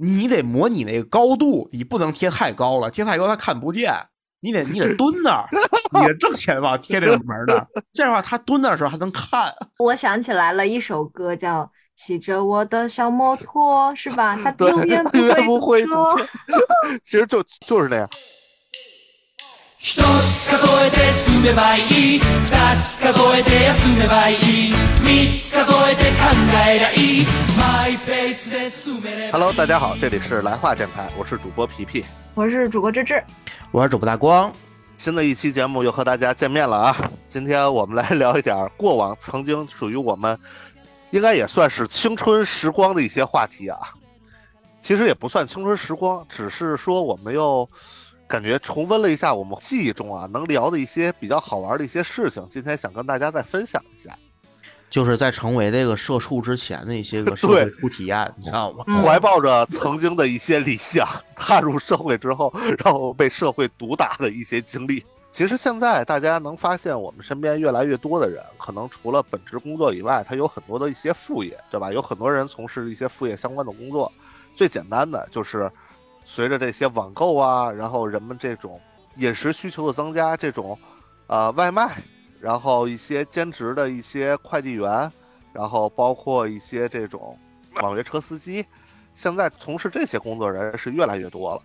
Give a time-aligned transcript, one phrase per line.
[0.00, 3.92] 你得模拟那个高度，你不能贴太高了，贴太高他看不见。
[4.42, 5.46] 你得你得 蹲那儿，
[5.92, 9.52] 你的正前方贴这个门那儿，这样的话他蹲那儿的时候还能看。
[9.78, 11.62] 我想起来了一首歌叫
[11.94, 14.34] 《骑着我的小摩托》，是吧？
[14.42, 16.26] 他永远不会堵车。
[17.04, 18.08] 其实就就是那样。
[19.79, 20.97] 一つ数えて
[21.29, 24.37] 進めばいい二つ数えて休めばいい
[25.03, 26.25] 三つ数えて考
[26.67, 27.25] えりゃいい
[27.57, 32.03] マイペースで進めれば Hello，大家好，这里是来话电台，我是主播皮皮。
[32.33, 33.23] 我是主播芝芝，
[33.71, 34.51] 我是主播大光，
[34.97, 37.11] 新的一期节目又和大家见面了啊！
[37.27, 40.37] 今天我们来聊一点过往曾经属于我们，
[41.11, 43.77] 应该也算是青春时光的一些话题啊。
[44.81, 47.69] 其实也不算青春时光，只是说我们又
[48.30, 54.16] 感觉重温了一下我们记忆中啊能聊的一些比较好玩的一些事情，今天想跟大家再分享一下。
[54.88, 58.84] 就是在成为这个社畜之前的一些个社会初体验， 你知道吗？
[58.86, 61.04] 嗯怀抱着曾经的一些理想，
[61.34, 65.04] 踏入社会之后，然后被社会毒打的一些经历。
[65.32, 71.92] 其实现在大家能发现，我们身边越来越多的人，可能除了本职工作以外，他有很多的一些副业，对吧？
[71.92, 74.12] 有很多人从事一些副业相关的工作。
[74.56, 75.70] 最简单的就是，
[76.32, 78.80] 随着这些网购啊，然后人们这种
[79.16, 80.78] 饮食需求的增加，这种
[81.26, 82.00] 呃外卖，
[82.40, 85.10] 然后一些兼职的一些快递员，
[85.52, 87.36] 然后包括一些这种
[87.82, 88.64] 网约车司机，
[89.12, 91.62] 现在从事这些工作人是越来越多了。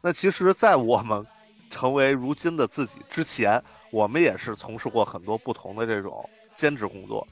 [0.00, 1.24] 那其实，在我们
[1.70, 7.24] 成为如今的自己之前，我们也是从事过很多不同的这种兼职工作。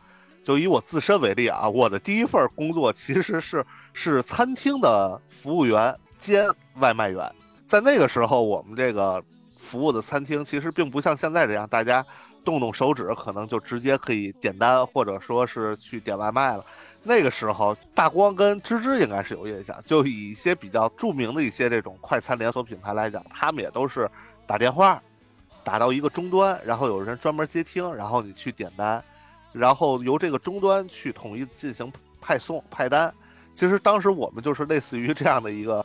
[0.44, 7.30] 就以我自身为例啊，我的第一份工作其实是是餐厅的服务员兼外卖员。
[7.68, 9.22] 在那个时候，我们这个
[9.58, 12.04] 服务的餐厅其实并不像现在这样，大家
[12.44, 16.64] 动动手指可能就直接可以点单，或者说是去点外卖了。
[17.02, 24.10] 那个时候，大光跟芝芝应该是有印象，就以一些比较著名的一些这种快餐连锁品牌来讲，他们也都是
[24.46, 25.00] 打电话
[25.62, 29.02] 打到一个终端，然后有人专门接听，然后你去点单，
[29.52, 33.12] 然后由这个终端去统一进行派送派单。
[33.54, 35.84] 其实当时我们就是类似于这样的一个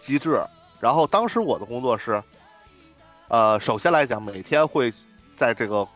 [0.00, 0.42] 机制。
[0.80, 2.22] 然后当时我的工作是，
[3.28, 4.92] 呃，首先来讲，每天会
[5.36, 5.86] 在这个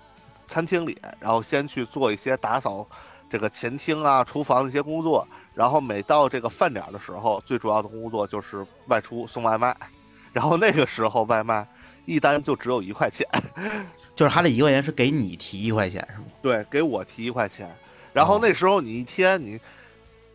[0.47, 2.87] 餐厅里，然后先去做一些打扫
[3.31, 5.27] 这个前厅啊、厨房的一些工作。
[5.55, 9.75] 然后每到这个饭点的时候，最主要的工作就是外出送外卖。
[10.33, 11.65] 然后那个时候外卖
[12.07, 13.25] 一单就只有一块钱，
[14.17, 16.25] 就是他这一块钱是给你提一块钱是吗？
[16.43, 17.73] 对，给我提一块钱。
[18.13, 19.61] 然后哦那时候你一天你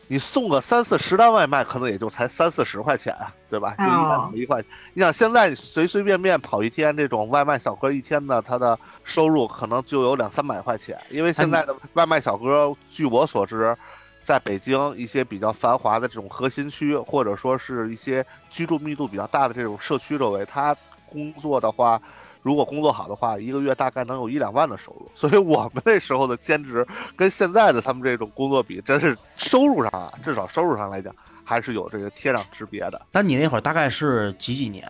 [0.10, 3.76] 你送个三四十单外卖，可能也就才三四十块钱啊，对吧？
[3.78, 4.72] 就一单哦一块钱。
[4.94, 13.74] 你想现在你随随便便跑一天，这种外卖小哥一天呢，他的收入可能就有两三百块钱，因为现在的外卖小哥，据我所知。
[14.22, 20.76] 在北京一些比较繁华的这种核心区，或者说是一些居住密度比较大的这种社区周围，他
[21.10, 22.00] 工作的话，
[22.42, 25.12] 如果工作好的话，一个月大概能有一两万的收入。
[25.14, 26.86] 所以我们那时候的兼职
[27.16, 31.14] 跟现在的他们这种工作比，真是收入上啊，至少收入上来讲，
[31.44, 33.02] 还是有这个天壤之别的。
[33.12, 34.88] 但你那会儿大概是几几年？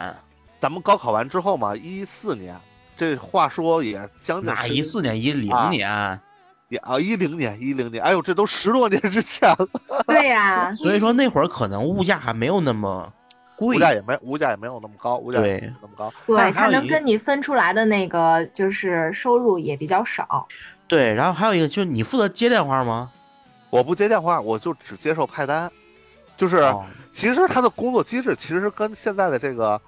[0.60, 2.56] 咱们高考完之后嘛，一四年，
[2.96, 5.20] 这话说也将近哪一四年？
[5.20, 6.20] 一零啊年？
[6.68, 9.68] 也啊一零年一零年，哎呦，这都十多年之前了，
[10.06, 13.12] 对呀、所以说那会儿可能物价还没有那么
[13.60, 13.80] 贵物。
[13.80, 16.14] 价也没物价也没有那么高，物价也没有那么高。
[16.26, 20.48] 对，他能跟你分出来的那个就是收入也比较少。
[20.88, 23.12] 对，然后还有一个就是你负责接电话吗？
[23.70, 25.70] 我不接电话，我就只接受派单，
[26.38, 26.58] 就是。
[26.58, 29.82] 哦其实他的工作机制其实跟现在的这个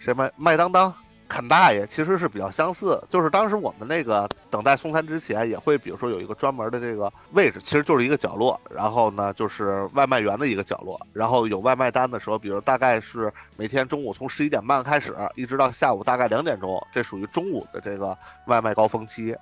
[0.00, 0.92] 什么麦当当、
[1.28, 3.02] 肯大爷其实是比较相似。
[3.08, 8.60] 就是当时我们那个等待送餐之前，也会比如说有一个专门的这个位置，其实就是一个角落。
[8.70, 11.00] 然后呢，就是外卖员的一个角落。
[11.12, 18.16] 然后有外卖单的时候，比如大概是每天中午从十一点半开始，一直到下午大概两点钟，这属于中午的这个
[18.46, 19.36] 外卖高峰期。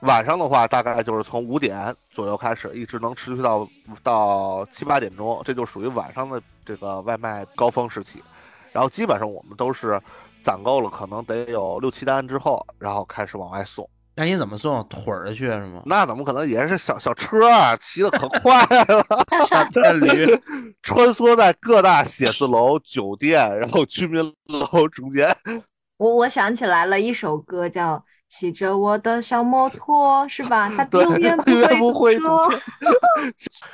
[0.00, 3.68] 晚上的话，大概就是从五点左右开始，一直能持续到
[4.02, 8.20] 到七八点钟，这就属于晚上的这个外卖高峰时期。
[8.72, 10.00] 然后基本上我们都是
[10.42, 13.88] 攒够了，可能得有六七单之后，然后开始往外送。
[14.14, 14.86] 那你怎么送？
[14.88, 15.80] 腿儿去是吗？
[15.86, 19.06] 那怎么可能也是小小车啊，骑的可快了，
[19.48, 20.38] 小电驴。
[20.82, 25.34] 穿梭在各大写字楼、酒店，然后居民楼中间。
[25.96, 27.96] 我我想起来了一首歌叫
[28.28, 30.68] 《骑着我的小摩托》，是吧？
[30.68, 31.34] 他 对，永远
[31.78, 32.58] 不会堵堵车。
[32.58, 32.60] 车。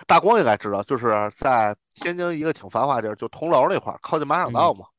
[0.06, 4.84] 大光应该知道，就是在天津一个挺繁华地儿，就铜楼那块儿，靠近马场道嘛。
[4.84, 4.92] 嗯，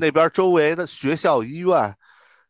[0.00, 1.94] 那边周围的学校、医院，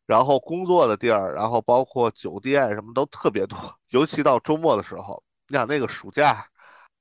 [0.06, 3.58] 然后工作的地儿，然后包括酒店什么都特别多。
[3.90, 6.46] 尤其到周末的时候，你想那个暑假，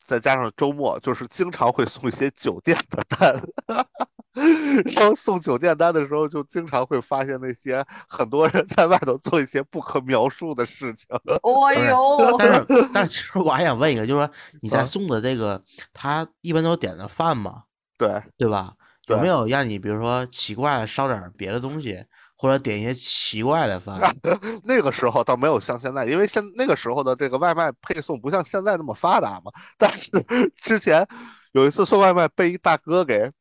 [0.06, 3.42] 再加上周末，就是经常会送一些酒店的单。
[4.94, 11.08] 然后送酒店单的时候，就经常会发现那些很多人在外头做一些不可描述的事情。
[11.42, 14.30] 哦 呦，但是但是，其实我还想问一个，就是说
[14.62, 15.64] 你在啊送的这个，
[15.94, 17.64] 他一般都点的饭嘛，
[17.98, 18.74] 对，对吧？
[19.08, 22.04] 有没有让你比如说奇怪烧点别的东西，
[22.38, 24.00] 或者点一些奇怪的饭？
[24.66, 29.52] 那个时候倒没有像现在，因为现那个时候的这个外卖配送不像现在那么发达嘛。
[29.78, 30.10] 但是
[30.58, 31.08] 之前
[31.52, 33.32] 有一次送外卖被一大哥给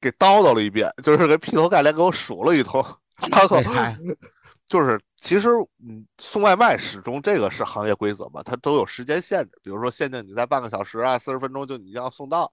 [0.00, 2.84] 给叨叨了一遍，就是给劈头盖脸给我数了一通，
[3.30, 3.58] 然后？
[4.70, 5.48] 就是其实
[5.84, 12.48] 嗯，送外卖始终这个是行业规则嘛，它都有时间限制，比如说限定你在半个小时啊、四十分钟就你要送到。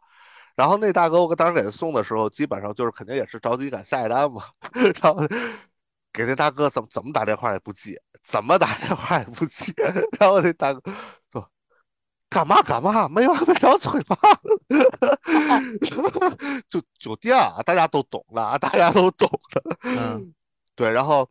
[0.57, 4.44] 然后那大哥我当时给他送的时候，基本上就是肯定也是着急赶下一单嘛，
[4.74, 5.19] 然后
[6.12, 9.71] 给那大哥怎么怎么打电话也不接，怎么打电话也不接，
[10.19, 10.81] 然后那大哥
[11.31, 11.48] 说
[12.27, 14.18] 干嘛干嘛，没完没了催嘛，
[16.68, 20.33] 就酒店啊，大家都懂的啊，大家都懂的，嗯，
[20.75, 21.30] 对，然后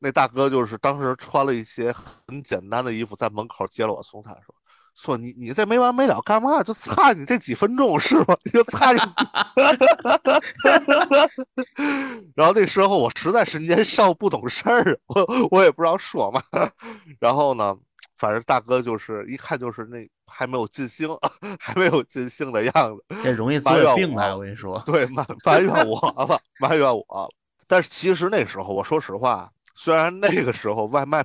[0.00, 1.94] 那大哥就是当时穿了一些
[2.26, 4.52] 很简单的衣服，在门口接了我送他，说
[5.00, 6.60] 说你你这没完没了干嘛？
[6.60, 8.36] 就差你这几分钟是吧？
[8.52, 8.98] 就差你。
[12.34, 16.42] 然后那时候我实在是年少不懂事儿，我我也不知道说嘛。
[17.20, 17.76] 然后呢，
[18.16, 21.08] 反正大哥就是一看就是那还没有尽兴，
[21.60, 23.04] 还没有尽兴的样子。
[23.22, 24.82] 这容易埋怨病来，我我跟你说。
[24.84, 27.28] 对，埋埋怨我了，埋怨我了。
[27.68, 31.24] 但是其实那时候，我说实话，虽然那个时候外卖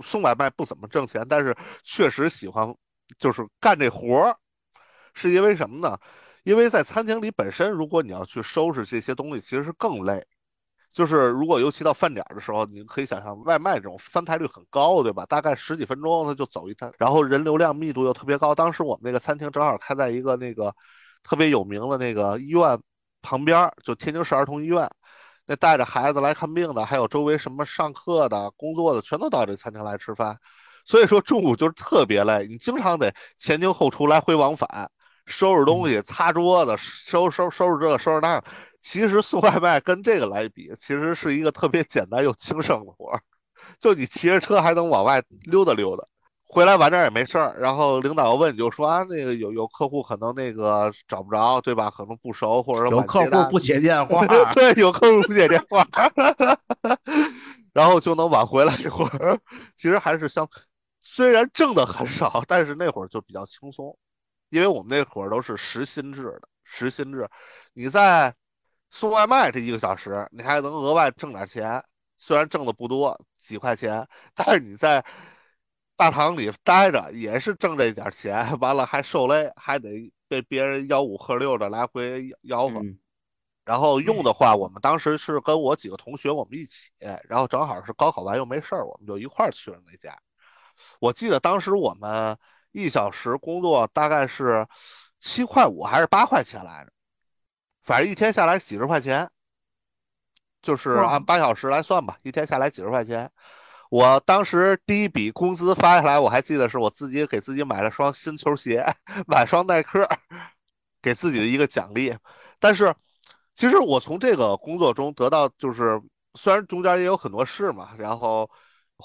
[0.00, 2.74] 送外卖不怎么挣钱，但是确实喜欢
[3.18, 4.36] 就是干这活儿，
[5.14, 5.98] 是因为什么呢？
[6.42, 10.24] 因为在餐厅里本身，如果你要去收拾这些东西，其实是更累。
[10.92, 15.26] 就是如果尤其到饭点的时候，你可以想象外卖这种翻台率很高，对吧？
[15.26, 18.54] 大概十几分钟他就走一摊，然后人流量密度又特别高。
[18.54, 20.72] 当时我们那个餐厅正好开在一个那个
[21.22, 22.78] 特别有名的那个医院
[23.22, 24.88] 旁边，就天津市儿童医院。
[25.46, 30.38] 那带着孩子来看病的，还有周围什么上课的、工作的，全都到这餐厅来吃饭。
[30.84, 34.68] 所以说中午就是特别累，你经常得前进后出，来回往返，
[35.26, 38.46] 收拾东西、擦桌子、收收收拾这个收拾那个。
[38.80, 43.20] 其实送外卖跟这个来比，其实是一个特别简单又轻省的活儿，
[43.78, 46.04] 就你骑着车还能往外溜达溜达，
[46.46, 47.56] 回来晚点也没事儿。
[47.58, 51.90] 然后领导要问你就说啊，那个有有客户可能那个找不着，对吧？
[51.90, 55.82] 可能不熟，或者说有客户不接电话， 对，有客户不接电话
[57.72, 59.38] 然后就能晚回来一会儿。
[59.74, 60.46] 其实还是相，
[61.06, 63.94] 虽然挣的很少，但是那会儿就比较轻松，
[64.48, 67.28] 因为我们那会儿都是时薪制的，时薪制，
[67.74, 68.34] 你在
[68.88, 71.84] 送外卖这一个小时，你还能额外挣点钱，
[72.16, 75.04] 虽然挣的不多，几块钱，但是你在
[75.94, 82.80] 大堂里待着也是挣这点钱，完了还受累，还得被别人吆五喝六的来回吆喝。
[82.80, 82.98] 嗯
[83.66, 86.90] 然后用的话，我们当时是跟我几个同学我们一起，
[87.26, 90.14] 然后正好是高考完又没事儿，我们就一块儿去了那家。
[91.00, 92.36] 我记得当时我们
[92.72, 94.66] 一小时工作大概是
[95.18, 96.90] 七块五还是八块钱来着，
[97.82, 99.30] 反正一天下来几十块钱，
[100.62, 103.30] 就是按八小时来算吧，一天下来几十块钱。
[103.90, 108.84] 我当时第一笔工资发下来，我还记得是我自己给自己买了双新球鞋，
[109.28, 110.08] 买双耐克，
[111.00, 112.16] 给自己的一个奖励。
[112.58, 112.92] 但是，
[113.54, 116.00] 其实我从这个工作中得到，就是
[116.34, 118.50] 虽然中间也有很多事嘛，然后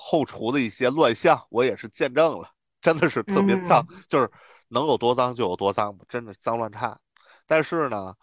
[0.02, 2.50] 后厨的一些乱象，我也是见证了，
[2.82, 4.32] 真的是特别脏， 就是
[4.70, 6.98] 能有多脏就有多脏吧，真的脏乱差。
[7.46, 8.16] 但是呢，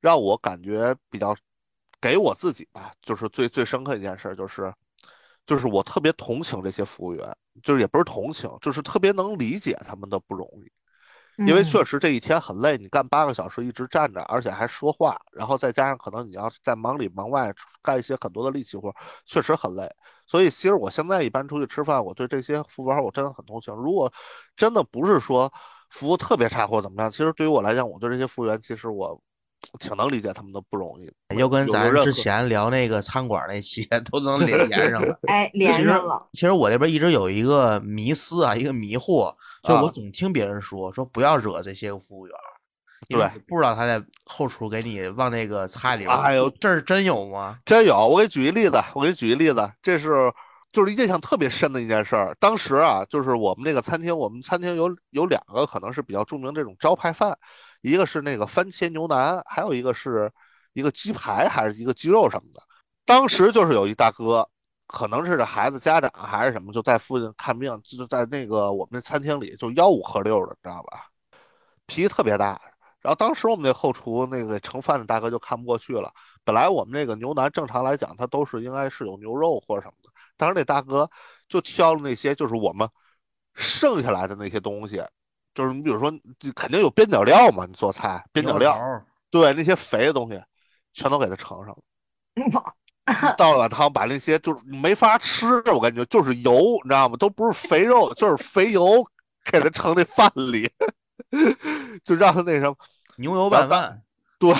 [0.00, 1.34] 让我感觉比较
[2.00, 4.72] 给我自己吧，就是最最深刻一件事就是，
[5.46, 10.70] 就是我特别同情这些服务员，就是也不是同情，就是特别能理解他们的不容易。
[11.46, 18.94] 因为嗯确实这一天很累，你干八个小时一直站着，而且还说话，然后再加上可能你要在忙里忙外干一些很多的力气活，
[19.24, 19.88] 确实很累。
[20.26, 23.74] 所以其实我现在一般出去吃饭，我对这些服务员我真的很同情。
[23.74, 24.12] 如果
[24.56, 25.52] 真的不是说
[25.90, 29.20] 服务特别差或者怎么样，其实对于我来讲，我对这些服务员其实我
[29.78, 31.36] 挺能理解他们的不容易的。
[31.36, 35.18] 又跟咱之前聊那个餐馆那期都能连 连上了。
[35.28, 42.36] 哎连其实上了，其实我这边一直有一个迷思啊，一个迷惑，就是我啊总听别人说说不要惹这些个服务员，
[43.08, 46.06] 因为对不知道他在后厨给你往那个菜里。
[46.06, 47.58] 哎呦这是真有吗？
[47.64, 50.32] 真有，我给你举一例子，我给你举一例子，这是
[50.72, 52.34] 就是印象特别深的一件事儿。
[52.40, 57.36] 当时啊，就是我们那个餐厅，我们餐厅有有两个可能是比较著名这种招牌饭，
[57.82, 60.32] 一个是那个番茄牛腩，还有一个是
[60.72, 62.60] 一个鸡排还是一个鸡肉什么的。
[63.04, 64.48] 当时就是有一大哥，
[64.86, 71.06] 可能是这孩子家长还是什么，就在附近看病，就在那个我们餐厅里就吆五喝六的，知道吧？
[71.86, 72.60] 脾气特别大。
[73.00, 76.10] 然后当时我们那后厨那个盛饭的大哥就看不过去了。
[76.44, 79.94] 本来我们那个牛腩正常来讲，它都是应该是有牛肉或者什么
[80.32, 81.08] 的，但是那大哥
[81.48, 82.88] 就挑了那些就是我们
[83.54, 85.02] 剩下来的那些东西，
[85.54, 86.10] 就是你比如说
[86.54, 88.76] 肯定有边角料嘛，你做菜边角料，
[89.30, 90.42] 对那些肥的东西
[90.92, 91.82] 全都给他盛上了。
[93.36, 97.16] 倒了碗汤，把那些就是没法吃，我感觉就是油，你知道吗？
[97.16, 99.04] 都不是肥肉，就是肥油，
[99.44, 100.70] 给他盛那饭里，
[102.04, 102.76] 就让他那什么
[103.16, 104.02] 牛油拌饭。
[104.38, 104.52] 对，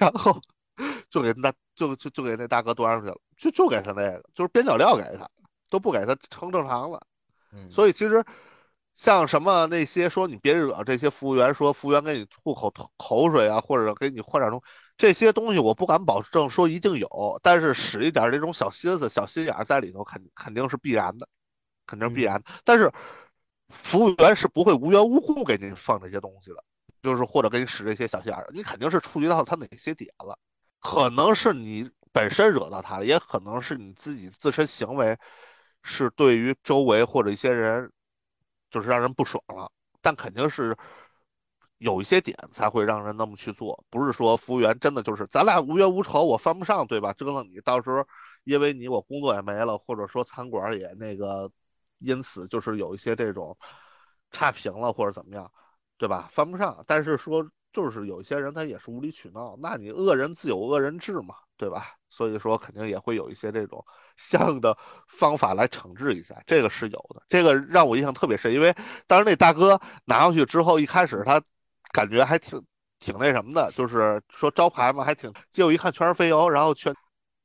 [0.00, 0.40] 然后
[1.10, 5.26] 就给那就就就给那大哥端上去了，就就给他那个，就是边角料给他，
[5.70, 7.00] 都不给他成正常的。
[7.70, 8.22] 所以其实
[8.94, 14.66] 像什么那些说你别惹这些服务员，说服务员给你吐口口水啊，或者给你换点东西。
[14.98, 21.26] 这些东西我不敢保证说一定有，但是使一点这种小心思、小心眼在里头，肯肯定是必然的，
[21.86, 22.44] 肯定是必然的。
[22.62, 22.92] 但是
[23.70, 26.62] 服务员是不会无缘无故给您放这些东西的，
[27.02, 30.38] 就是或者给你使这些小心眼，你肯定是触及到他哪些点了，
[30.78, 35.18] 可能是你本身惹到他了，也可能是你自己自身行为
[35.82, 37.90] 是对于周围或者一些人
[38.70, 40.76] 就是让人不爽了，但肯定是。
[41.78, 47.10] 有一些点才会让人那么去做，不是说服务员真的就是咱俩无冤无仇，我犯不上，对吧？
[47.14, 48.06] 折腾你，到时候
[48.44, 51.50] 因为你我工作也没了，或者说餐馆也那个，
[52.00, 53.56] 因此就是有一些这种
[54.30, 55.50] 差评了或者怎么样，
[55.96, 56.28] 对吧？
[56.30, 61.88] 犯不上，但是说就是有些人他也是无理取闹，那你恶人自有恶人治嘛，对吧？
[62.08, 63.84] 所以说肯定也会有一些这种
[64.16, 64.76] 相应的
[65.06, 67.22] 方法来惩治一下，这个是有的。
[67.28, 68.74] 这个让我印象特别深，因为
[69.06, 71.40] 当时那大哥拿回去之后，一开始他。
[71.92, 72.64] 感觉还挺
[73.00, 75.28] 挺那什么的，就是说招牌嘛，还挺。
[75.50, 76.94] 结果一看全是肥油，然后全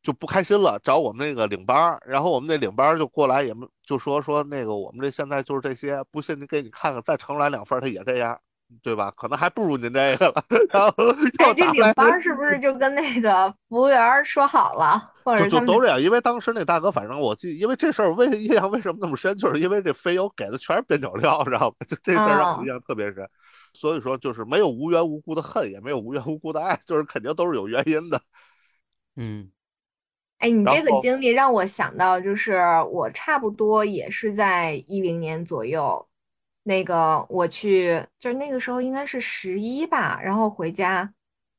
[0.04, 3.52] 就不开心了，找我们那个领班然后我们那领班就过来，也
[3.88, 8.40] 就说说那个我们这现在就是这些，不信你给你看看，再盛来两份，他也这样，
[8.82, 9.12] 对吧？
[9.16, 10.44] 可能还不如您这个了。
[10.70, 10.94] 然后
[11.40, 16.02] 哎，这领班是不是 就跟那个服务员说好了，或者就都这样？
[16.02, 21.76] 因为当时那大哥，反正我记，因为这事儿为印象为什么那么深，就是因为这肥油给的全是边角料，知道吧？
[21.88, 23.28] 就这事儿让我印象特别深。
[23.74, 28.22] 所以说，就是没有无缘无故的恨，也没有无缘无故的爱，就是肯定都是有原因的。
[29.18, 29.52] 嗯，
[30.40, 36.08] 哎，你这个经历让我想到，就是我差不多也是在一零年左右，
[36.68, 41.14] 那个我去，就是那个时候应该是十一吧，然后回家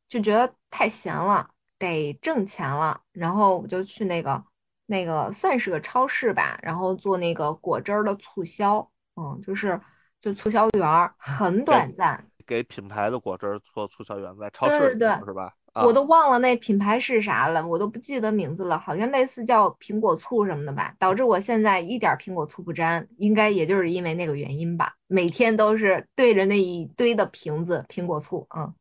[0.08, 1.48] 就觉得太闲了，
[1.78, 4.44] 得挣钱了，然后我就去那个
[4.86, 9.80] 那个算是个超市吧，然后做那个果汁儿的促销，嗯，就是。
[10.18, 15.54] 就促销员很短暂，给品牌的果汁做促销员在超市对对是吧？
[15.84, 20.94] 我都忘了那品牌是啥了，我都不记得名字了，好像类似叫苹果醋什么的吧。
[20.98, 24.94] 导致我现在一点苹果醋不沾，应该也就是因为那个原因吧。
[25.06, 28.74] 每天都是对着那一堆的瓶子苹果醋，嗯。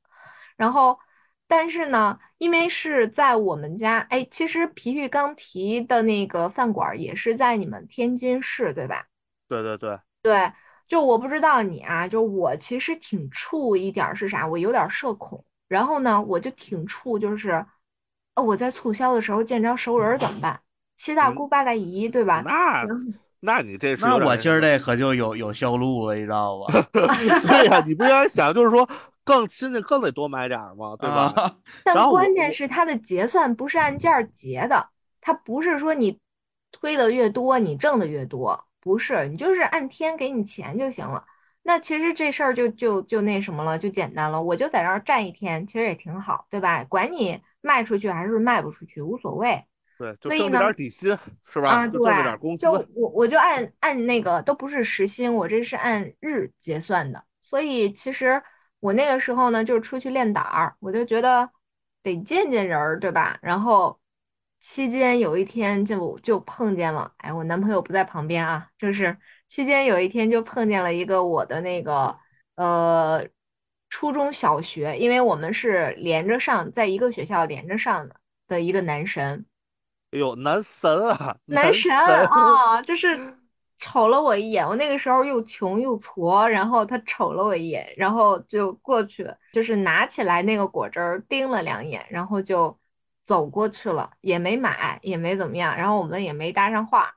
[0.56, 0.98] 然后，
[1.48, 9.06] 但是呢，因为是在我们家，哎，其实皮皮刚提的那个饭馆也是在你们天津市，对吧？
[9.50, 10.52] 对对对对。
[10.88, 15.44] 就我不知道你啊，就我其实挺怵一点是啥，我有点社恐。
[15.68, 17.66] 然后呢，我就挺怵，就是，
[18.36, 20.60] 呃，我在促销的时候见着熟人怎么办？
[20.98, 22.42] 七大姑八大姨，对吧？
[22.46, 22.86] 那，
[23.40, 26.74] 那你这那我今儿这可就有有销路了，你知道吧？
[26.94, 28.88] 对呀，你不应该想就是说
[29.24, 30.96] 更亲戚更得多买点吗？
[31.00, 31.58] 对吧？
[31.84, 34.90] 但关键是他的结算不是按件结的，
[35.22, 36.20] 他不是说你
[36.72, 38.66] 推的越多，你挣的越多。
[38.80, 41.26] 不是你就是按天给你钱就行了，
[41.68, 44.40] 那其实这事儿就就就那什么了，就简单了。
[44.40, 46.84] 我就在这儿站一天，其实也挺好，对吧？
[46.84, 49.66] 管你卖出去还是卖不出去，无所谓。
[49.98, 51.70] 对，就挣点底薪是吧？
[51.70, 52.68] 啊，对，点工资。
[52.68, 57.24] 就我我就按按那个都不是时薪，我这是按日结算的。
[57.42, 58.40] 所以其实
[58.80, 61.50] 我那个时候呢，就是出去练胆儿，我就觉得
[62.04, 63.40] 得见见人儿，对吧？
[63.42, 64.00] 然后。
[64.62, 69.16] 期间有一天就就碰见了，哎，我男朋友不在旁边啊，就是
[69.56, 72.14] 期间有一天就碰见了一个我的那个
[72.56, 73.26] 呃
[73.90, 78.18] 初中小学，因为我们是连着上，在一个学校连着上的
[78.50, 79.46] 的一个男神。
[80.12, 81.38] 哎呦，男神啊！
[81.46, 83.18] 男神啊， 就是
[83.78, 92.78] 瞅了我一眼，我那个时候又穷又矬，然后他瞅了我一眼，然后就过去，就是拿起来那个果汁儿盯了两眼，然后就。
[93.24, 97.16] 走过去了，也没买，也没怎么样，然后我们也没搭上话，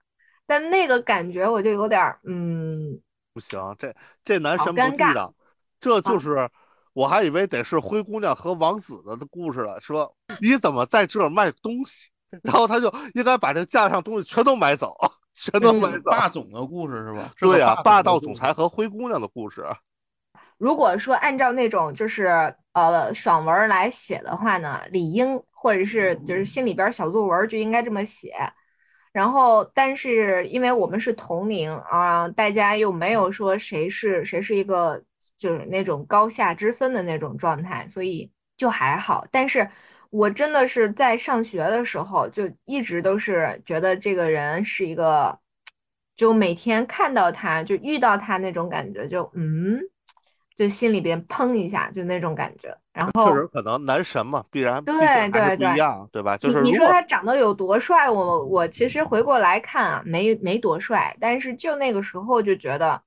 [0.49, 2.99] 但那个感觉我就有点儿，嗯，
[3.35, 5.35] 不行，这这男神不地道，
[5.78, 6.49] 这就是
[6.95, 12.09] 我还以为得是灰姑娘和王子的故事了，说你怎么在这儿卖东西，
[12.43, 14.97] 然后他就应该把这架上东西全都买走，
[15.35, 16.11] 全都买走。
[16.11, 17.31] 霸总的故事是吧？
[17.38, 19.62] 对呀，霸道总裁和灰姑娘的故事。
[20.57, 28.35] 如果说按照那种就是呃爽文来写的话呢，理应或者是就是心里边儿小作文儿就应该这么写。
[29.18, 35.02] 然后，但是因为我们是同龄啊，大家又没有说谁是谁是一个
[35.37, 39.26] 就是那种高下之分的那种状态，所以就还好。
[39.32, 39.68] 但是
[40.10, 45.37] 我真的是在上学的时候就一直都是觉得这个人是一个，
[46.14, 49.80] 就每天看到他就遇到他那种感觉，就嗯，
[50.59, 52.77] 就心里边砰一下，就那种感觉。
[52.93, 56.37] 然后确实可能男神嘛，必然对对对不一样，对吧？
[56.37, 63.00] 就你你是如果说他长得有多帅，我我其实回过来看啊，没没多帅，但是就那个时候就觉得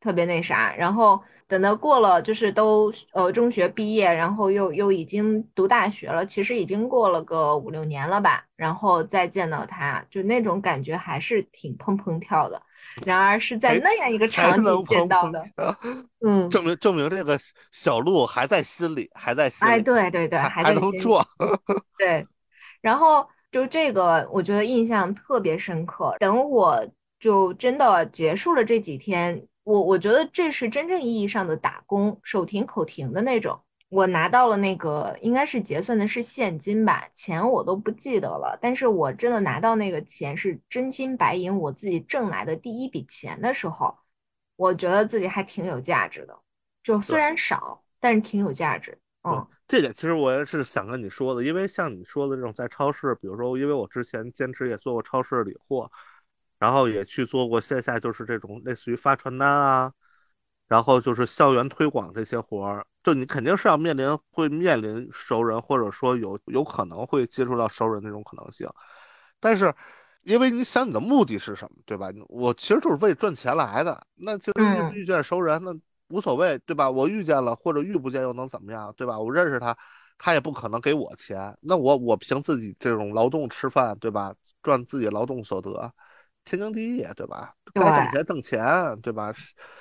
[0.00, 12.62] 特别那啥，然后等到过了，就是都呃中学毕业，然后又又已经读大学了，其实已经过了个五六年了吧，然后再见到他，就那种感觉还是挺砰砰跳的。
[13.04, 15.42] 然而是在那样一个场景见到的，
[16.50, 17.38] 证明证明这个
[17.70, 21.02] 小鹿还在心里，还在心里，哎，对对对，还在心里。
[21.98, 22.26] 对，
[22.80, 26.14] 然后就这个，我觉得印象特别深刻。
[26.18, 26.86] 等我
[27.18, 33.60] 就真的结束了这几天，我我觉得这是真正意义上的打工，手停口停的那种。
[33.88, 38.58] 我拿到了那个应该是结算的是现金吧，钱我都不记得了。
[38.60, 43.96] 但是我真的拿到那个钱是真金白银，我自己挣来的第一笔钱的时候，
[44.56, 46.36] 我觉得自己还挺有价值的。
[46.82, 48.98] 就虽然少，但是挺有价值。
[49.22, 55.90] 嗯，这点其实我也是想跟你说的，因为像你说的这种在超市，比如说，因为我之前兼职也做过超市理货，
[56.58, 59.92] 然后也去做过线下就是这种类似于发传单啊，
[60.68, 68.68] 然后就是校园推广这些活儿，就你肯定是要面临会面临熟人，或者说有有可能会接触到熟人那种可能性，
[69.40, 69.74] 但是。
[70.24, 72.08] 因为你想你的目的是什么，对吧？
[72.26, 74.04] 我其实就是为赚钱来的。
[74.16, 74.52] 那其实
[74.92, 75.72] 遇遇见熟人，那
[76.08, 76.90] 无所谓，对吧？
[76.90, 79.16] 我遇见了或者遇不见又能怎么样，对吧？
[79.16, 79.78] 我认识他，
[80.18, 84.34] 他也不可能给我钱，那我我凭自己这种劳动吃饭，对吧？
[84.64, 85.92] 赚自己劳动所得，
[86.44, 87.54] 天经地义，对吧？
[87.76, 89.32] 该挣钱挣钱，对吧？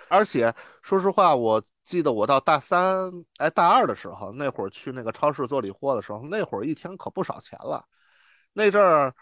[0.10, 7.86] 而且说实话，我记得我到大三，哎，大二的时候，那会儿去那个超市做理货的时候，那会儿一天可不少钱了。
[8.54, 9.14] 那阵儿，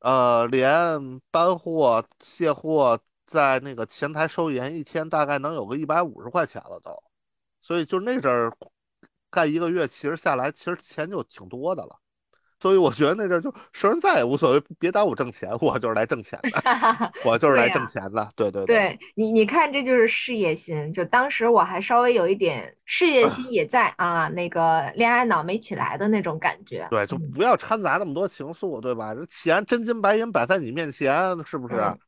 [0.00, 6.90] 呃，连搬货、卸货，在那个前台收银，一天大概能有个一百五十块钱了都。
[7.62, 8.52] 所以就那阵儿
[9.30, 11.98] 干一个月，其实下来其实钱就挺多的了。
[12.64, 18.26] 所以我觉得那阵儿就熟人在也无所谓，别耽误挣钱，我就是来挣钱的， 我就是来挣钱的。
[18.34, 20.90] 对对对你，你看，这就是事业心。
[20.90, 26.88] 就当时我还稍微有一点事业心 也在啊，那个恋爱脑没起来的那种感觉。
[26.90, 29.14] 对，就嗯不要掺杂那么多情愫，对吧？
[29.14, 31.74] 这钱真金白银摆在你面前，是不是？
[31.74, 31.98] 嗯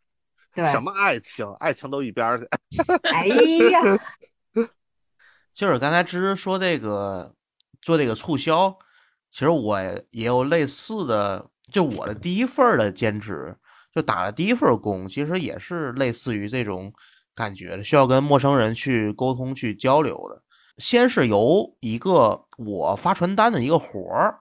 [0.55, 2.49] 对，什么爱情，爱情都一边儿去。
[3.13, 3.27] 哎
[3.69, 3.83] 呀，
[5.53, 7.35] 就是刚才芝芝说这个
[7.83, 8.75] 做这个促销，
[9.37, 9.79] 其实我
[10.13, 13.55] 也有类似的，就我的第一份的兼职，
[13.95, 16.91] 就打了第一份工，其实也是类似于这种
[17.35, 20.41] 感觉的，需要跟陌生人去沟通、去交流的。
[20.79, 24.39] 先是由一个我发传单的一个活儿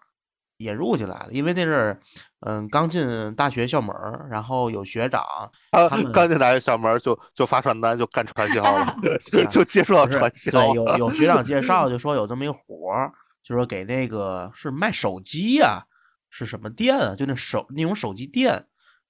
[0.60, 2.00] 引入进来了，因为那阵儿，
[2.48, 5.22] 嗯，刚进大学校门儿，然后有学长，
[5.72, 8.96] 啊他们，刚进大学校门儿就就发传单，就干传销了
[9.52, 10.98] 就接触到传销对，有。
[11.00, 13.12] 有学长介绍，就说有这么一个活儿，
[13.46, 15.86] 就说给那个是卖手机呀、
[16.32, 17.16] 是什么店啊？
[17.16, 18.66] 就那手那种手机店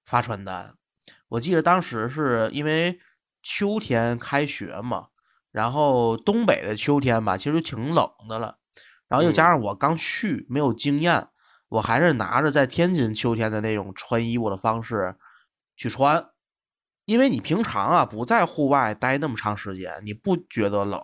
[0.06, 0.76] 发传单。
[1.30, 3.00] 我记得当时是因为
[3.42, 5.08] 秋天开学嘛，
[5.52, 8.58] 然后东北的秋天吧，其实就挺冷的了，
[9.08, 11.30] 然后又加上我刚去，没有经验，
[11.70, 15.16] 我还是拿着在天津秋天的那种穿衣服的方式
[15.78, 16.32] 去穿。
[17.06, 21.02] 因为你平常啊不在户外待那么长时间，你不觉得冷。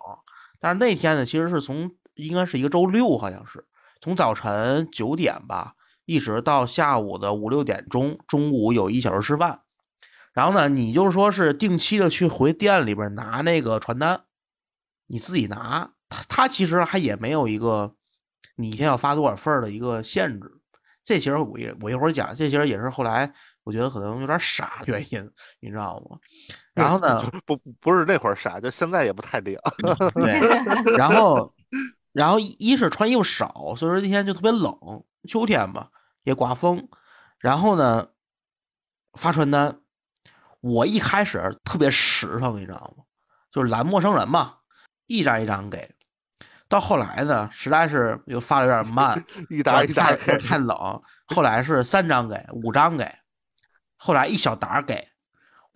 [0.60, 3.66] 但是那天呢，其实是从应该是一个周六，好像是
[4.02, 5.74] 从早晨九点吧，
[6.06, 9.62] 一直到下午的五六点钟，中午有一小时吃饭。
[10.34, 14.24] 然后呢，你就是说是定期的去回店里边拿那个传单，
[15.08, 15.92] 你自己拿。
[16.08, 17.96] 他他其实还也没有一个
[18.56, 20.52] 你一天要发多少份儿的一个限制。
[21.04, 26.18] 这其实我一我一会儿讲，这其实也是后来我觉得可能有点傻的原因，你知道吗？
[26.74, 29.58] 然后呢， 不不是那会儿傻，就现在也不太灵。
[30.14, 30.40] 对，
[30.96, 31.54] 然后
[32.12, 34.74] 然后一是穿衣服少，所以说那天就特别冷，
[35.28, 35.90] 秋天吧
[36.24, 36.90] 也刮风，
[37.40, 38.10] 然后呢
[39.14, 39.80] 发传单，
[40.60, 43.04] 我一开始特别实诚，你知道吗？
[43.52, 44.58] 就是拦陌生人嘛，
[45.08, 45.94] 一张一张给。
[46.70, 51.02] 到后来呢，实在是又发的有点慢， 一沓一沓太太冷。
[51.28, 53.06] 后来是三张给，五张给，
[53.98, 55.10] 后来一小沓给。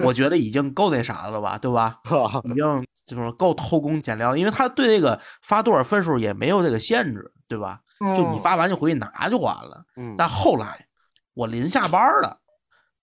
[0.04, 2.00] 我觉得已经够那啥的了吧，对吧？
[2.44, 7.80] 已经就是够偷工减料，因为他对那个发多少分数也没有这个限制，对吧？
[8.16, 9.86] 就你嗯发完就回去拿就完了。
[9.96, 10.86] 嗯，但后来
[11.34, 12.40] 我临下班了，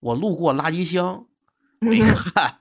[0.01, 1.25] 我路过垃圾箱，
[1.81, 2.55] 我一看，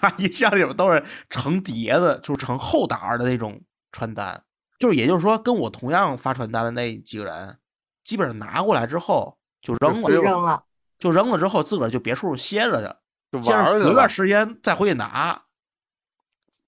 [0.00, 4.42] 垃圾箱里边都是成叠的，就是成厚沓的那种传单。
[4.78, 7.56] 就是也就是说，跟我同样发传单的那几个人，
[8.02, 10.64] 基本上拿过来之后就扔了，就扔了，
[10.98, 13.00] 就扔了之后自个儿就别处歇着去了，
[13.40, 14.08] 隔段。
[14.08, 15.42] 时间再回去拿。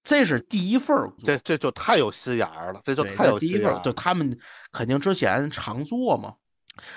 [0.01, 3.81] 这是第一份这这就太有心眼儿了，这就，太有第一份儿，有心眼儿了。
[3.81, 4.39] 就他们
[4.71, 6.35] 肯定之前常做嘛。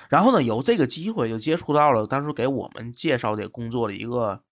[0.09, 4.43] 然后呢，有这个机会就接触到了当时给我们介绍这工作的一个，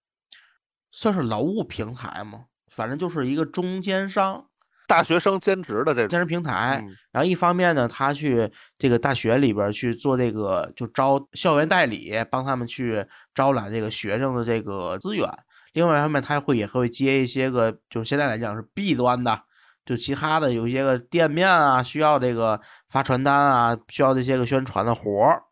[0.91, 4.50] 算是劳务平台嘛，反正就是一个中间商
[4.91, 6.83] 大学生兼职的这种，兼职平台。
[6.85, 8.49] 嗯然后一方面呢，他去
[8.79, 15.29] 这个大学里边去做这个，就招校园代理，帮他们去招揽这个学生的这个资源。
[15.73, 19.43] 另外一方面，他会也会接一些个，就现在来讲是 B 端的，
[19.85, 25.43] 就其他的有一些个店面啊，需要这个发传单啊，需要这些个宣传的活儿，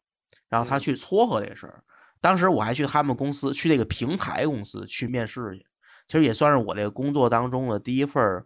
[0.48, 1.82] 然后他嗯去撮合这事儿。
[2.20, 5.66] 当时我还去他们公司，去那个平台公司去面试去，
[6.06, 8.44] 其实也算是我这个工作当中的第一份儿，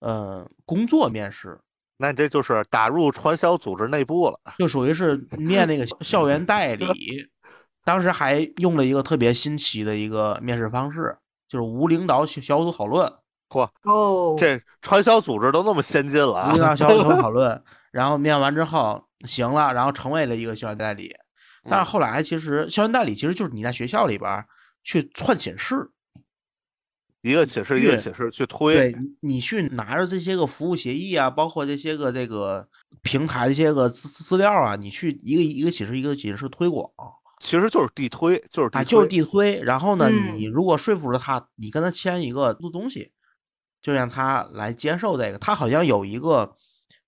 [0.00, 1.58] 呃，工作面试。
[1.96, 4.38] 那你这就是打入传销组织内部了。
[4.58, 6.86] 就属于是面那个校园代理，
[7.84, 11.16] 当时还用了一个特别新奇的一个面试方式，
[11.48, 13.12] 就是无领导小小组讨论，
[13.48, 16.68] 嚯，哦，这传销组织都那么先进了无领啊！
[16.68, 21.12] 导小组讨 论，然后面完之后行了，然后成为了一个校园代理。
[21.68, 24.44] 但是后来其实校园代理其实就是你在学校里边
[24.84, 25.90] 去串寝室，
[27.22, 32.68] 一个寝室一个对寝室去推，对你你去拿着这些个服务协议啊，包括这些个这个
[33.02, 36.88] 平台这些个资资料啊，你去一个一个寝室一个寝室推广。
[37.40, 39.60] 其实就是地推，就是地啊，就是推地推。
[39.62, 43.12] 然后呢，嗯你如果说服了他，你跟他签一个录东西，
[43.80, 45.38] 就让他来接受这个。
[45.38, 46.56] 他好像有一个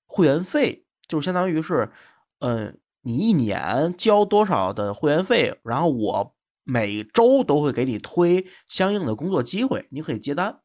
[0.06, 1.90] 会员费，就是相当于是，
[2.38, 10.60] 呃，你一年交多少的会员费，然后我每周都会给你推相应的工作机会，你可以接单，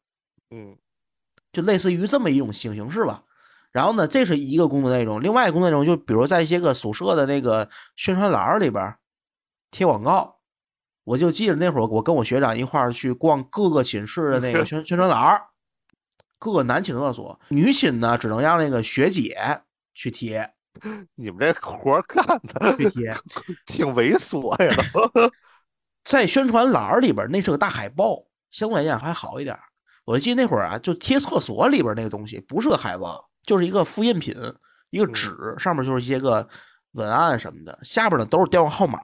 [0.50, 0.76] 嗯，
[1.52, 3.24] 就类似于这么一种形形式吧。
[3.72, 8.96] 然后呢，这是一个工作内容，另外一个工作内容就比如在一些个宿舍的那个宣传栏里边
[9.70, 10.38] 贴广告，
[11.04, 15.48] 我就记得那会儿我跟我学长一块儿去逛各个寝室的那个宣 宣传栏儿，
[16.38, 19.36] 各个男寝厕所，女寝呢只能让那个学姐
[19.92, 20.54] 去贴
[21.14, 23.14] 你们这活儿干的去贴，
[23.66, 24.74] 挺猥琐呀。
[26.06, 29.60] 在宣传栏里边那是个大海报，相对来讲还好一点儿。
[30.04, 34.32] 我记得那会儿啊，就贴厕所里边那个东西不是个海报，就是一个复印品，
[34.90, 36.48] 一个纸，上面就是一些个
[36.92, 39.00] 文案什么的，下边呢都是电话号码。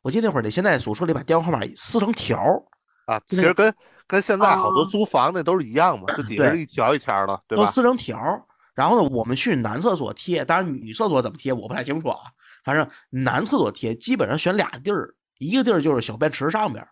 [0.00, 2.62] 我记得那会儿得现在宿舍里把电话号码撕成条儿，
[3.06, 3.74] 啊，其实跟
[4.06, 7.64] 跟现在好多哦租房那都是一样嘛，就底下对一条一条的，对吧？
[7.64, 8.40] 都撕成条儿。
[8.76, 12.18] 然后呢，我们去男厕所贴，当然女厕所怎么贴我不太清楚啊。
[12.62, 16.88] 反正男厕所贴基本上选俩地儿，一个地儿就是小便池上边儿，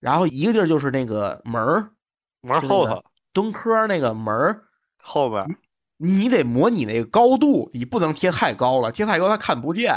[0.00, 1.90] 然后一个地儿就是那个门儿，
[2.42, 4.62] 门后头蹲科那个门儿，
[5.02, 5.44] 后边
[5.96, 9.94] 你得模拟那个高度，你不能贴太高了，贴太高他看不见。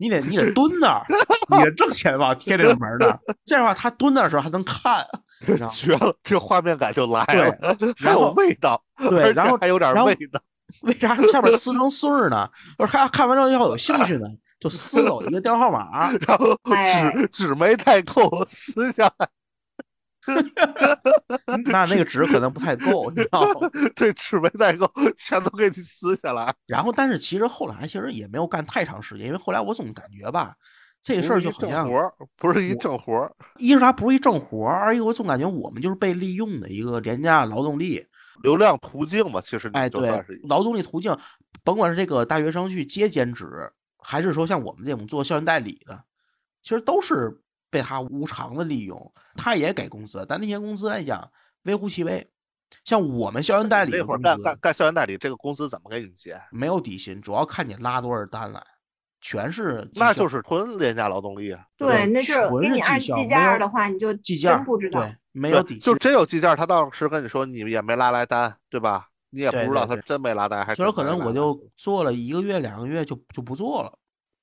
[0.00, 1.04] 你得你得蹲那儿，
[1.50, 5.04] 你得正前方贴这个门儿那儿， 这样的话他蹲那儿的时候还能看。
[5.72, 10.40] 绝了，这画面感就来了，还有味道，对，然后还有点味道。
[10.82, 12.48] 为啥下边撕成碎儿呢？
[12.78, 14.26] 就是看看完之后要有兴趣呢，
[14.60, 19.28] 就撕走一个电话号码， 然后哎纸纸没带够，撕下来，
[21.64, 23.70] 那那个纸可能不太够，你知道吗？
[23.96, 26.54] 对纸没带够，全都给你撕下来。
[26.66, 30.54] 然后，但是其实后来其实也没有干太长时间，因为后来我总感觉吧，
[31.00, 31.88] 这个事儿就好像
[32.36, 33.32] 不是一正活，不是一正活儿。
[33.56, 38.04] 一是它不是一正活儿，二一个我总感觉我们就是被利用的一个廉价劳动力。
[38.42, 41.16] 流量途径嘛，其实哎，对劳动力途径，
[41.64, 43.46] 甭管是这个大学生去接兼职，
[43.98, 46.04] 还是说像我们这种做校园代理的，
[46.62, 49.12] 其实都是被他无偿的利用。
[49.36, 51.30] 他也给工资，但那些工资来讲
[51.62, 52.28] 微乎其微。
[52.84, 56.40] 像我们校园代理那的工资会儿干干干校园代理，这个工资怎么给你结？
[56.50, 58.62] 没有底薪，主要看你拉多少单来，
[59.20, 61.64] 全是那就是纯廉价劳动力啊。
[61.76, 65.00] 对，那就是纯给你按计是绩效没有价的话，你就计价真不知道。
[65.00, 65.96] 对，没有底薪就。
[65.98, 69.08] 真有计件，他当时跟你说你也没拉来单，对吧？
[69.30, 73.92] 你也不知道他真没拉单还是所以可能我就做了一个月、两个月就就不做了。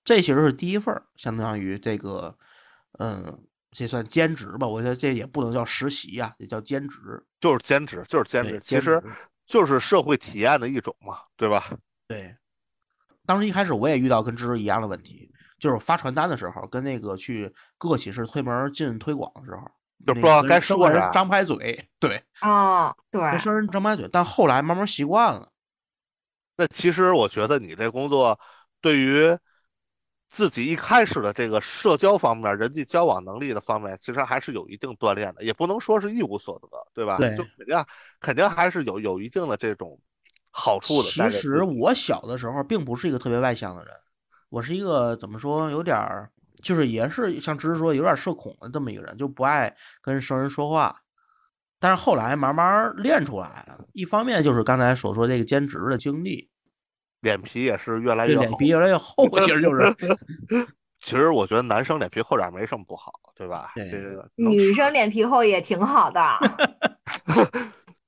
[0.03, 2.37] 这其实是第一份，相当于这个，
[2.99, 3.39] 嗯，
[3.71, 4.67] 这算兼职吧？
[4.67, 6.99] 我觉得这也不能叫实习呀、也叫兼职。
[7.39, 9.01] 就是兼职，就是兼职，其实
[9.47, 11.71] 就是社会体验的一种嘛，对吧？
[12.07, 12.35] 对，
[13.25, 19.69] 当时一开始我也遇到跟芝芝一样的问题，就是发传单的时候，跟那个去各个寝室推门进推广的时候，
[20.05, 25.49] 就不知道该说啥人张拍嘴，对，啊，对，跟生人张拍嘴，但后来慢慢习惯了。
[26.57, 28.39] 那其实我觉得你这工作
[28.79, 29.37] 对于
[30.29, 37.17] 自己一开始的这个社交方面、人际交往能力的方面，其实还是有一定锻炼的，也不能说是一无所得，对吧？
[37.17, 37.85] 对就肯定
[38.19, 39.99] 肯定还是有有一定的这种
[40.57, 41.29] 好处的。
[41.29, 43.93] 其实我小的时候并不是一个特别外向的人，
[44.49, 46.31] 我是一个怎么说，有点儿
[46.63, 50.95] 就是也是像芝芝说有点社恐的这么一个人，就不爱跟生人说话。
[51.77, 56.49] 但是后来慢慢练出来了，一方面就是刚才所说这个兼职的经历，
[57.19, 58.41] 脸皮也是越来越厚。
[58.41, 59.93] 脸皮越来越厚， 其实就是
[61.03, 63.73] 其实我觉得男生脸皮厚点儿没什么不好，对吧？
[63.75, 66.21] 对这个能女生脸皮厚也挺好的。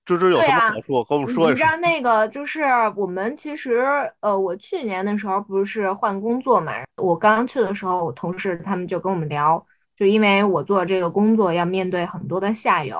[0.07, 1.03] 芝芝有什么好处？
[1.03, 1.49] 跟我们说一说。
[1.49, 2.63] 你知道那个就是
[2.95, 3.83] 我们其实
[4.21, 9.63] 呃，我去年的时候不是换工作嘛，我刚刚去的时候，我同事他们就跟我们聊，
[9.97, 12.97] 就因为我做这个工作要面对很多的下游，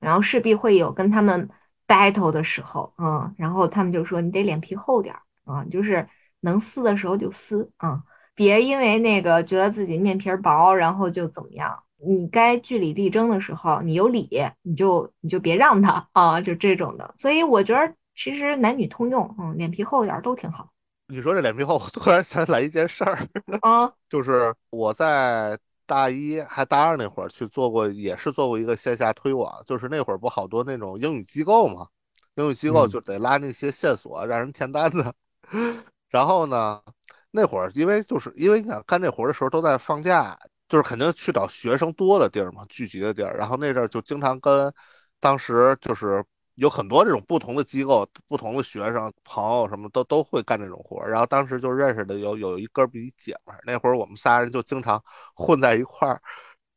[0.00, 1.46] 然后势必会有跟他们
[1.86, 6.08] battle 的时候，嗯，然后他们就说你得脸皮厚点儿啊，就是
[6.40, 8.02] 能撕的时候就撕啊，
[8.34, 11.82] 别因为那个觉得自己面皮儿薄，然后就怎么样。
[12.04, 14.28] 你该据理力争的时候，你有理，
[14.62, 17.14] 你就你就别让他啊，就这种的。
[17.18, 20.70] 所以我觉得其实男女通用，嗯，脸皮厚一点儿都挺好。
[21.08, 23.18] 你说这脸皮厚，我突然想起来一件事儿，
[23.62, 31.88] 啊，就是我在大一还大二那会儿去做过，也是做过一个线下推广，就是那会儿不好多那种英语机构嘛，
[32.34, 35.14] 英语机构嗯就得拉那些线索让人填单子，
[36.10, 36.82] 然后呢，
[37.30, 44.72] 那会儿因为就是因为你想干这活儿的时候都在放假，就是肯定去找学生多的地儿嘛，聚集的地儿，然后那阵儿就经常跟
[45.20, 46.24] 当时就是
[46.56, 55.02] 有很多这种不同的机构、不同的学生朋友什么都都会干这种活儿，然后当时就认识的有有一哥们儿一姐们儿，那会儿我们仨人就经常
[55.34, 56.20] 混在一块儿。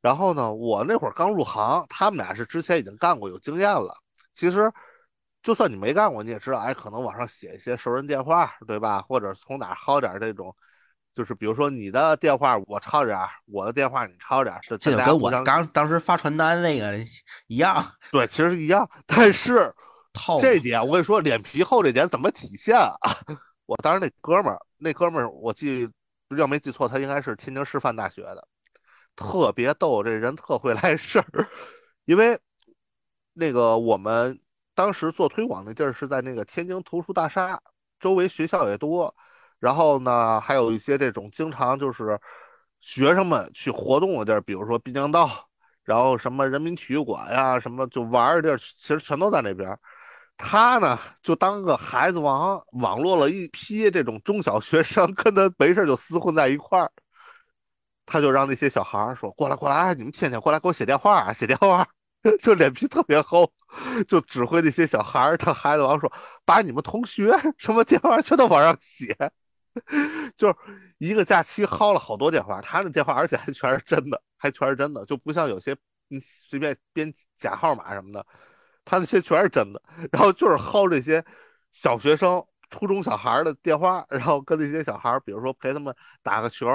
[0.01, 3.95] 然后呢，我那会儿刚入行，他们俩是之前已经干过，有经验了。
[4.33, 4.71] 其实，
[5.43, 8.99] 就算你没干过，你也知道，哎，可能网上写一些熟人电话，对吧？
[9.01, 10.55] 或者从哪薅点这种，
[11.13, 16.97] 就是比如说你的电话我抄点儿，我的电话你抄点儿，这这就跟我刚当时发传单那个
[17.47, 18.89] 一样，对，其实一样。
[19.05, 19.73] 但是
[20.13, 22.95] 套这点，我跟你说，脸皮厚这点怎么体现啊？
[23.65, 25.89] 我当时那哥们儿，那哥们儿，我记
[26.37, 28.47] 要没记错，他应该是天津师范大学的，
[29.15, 31.47] 特别逗，这人特会来事儿。
[32.05, 32.37] 因为
[33.33, 34.37] 那个我们
[34.75, 37.61] 当时做推广的地儿是在那个天津图书大厦，
[37.99, 39.13] 周围学校也多，
[39.61, 42.19] 然后呢，还有一些这种经常就是
[42.81, 45.29] 学生们去活动的地儿，比如说滨江道。
[45.83, 49.77] 然后什么人民体育馆呀，什么就玩的地儿，其实全都在那边。
[50.37, 56.91] 他呢，就当个孩子王，网络了一批这种中小学生，跟他没事就厮混在一块儿。
[58.05, 61.87] 他就让那些小孩儿说：“过来，过来，你们天天过来给我写电话啊，写电话。
[62.41, 63.51] ”就脸皮特别厚，
[64.07, 66.11] 就指挥那些小孩儿，他孩子王说
[66.45, 69.15] ：“把你们同学什么电话全都往上写。”
[70.37, 70.55] 就是
[70.97, 75.75] 一个假期薅了好多电话，他那电话而且还全是真的，还全是真的，就不像有些
[76.09, 78.25] 你随便编假号码什么的，
[78.83, 79.81] 他那些全是真的。
[80.11, 81.23] 然后就是薅这些
[81.71, 86.67] 小学生、初中小孩的电话，然后跟那些小孩，比如说陪他们打个球，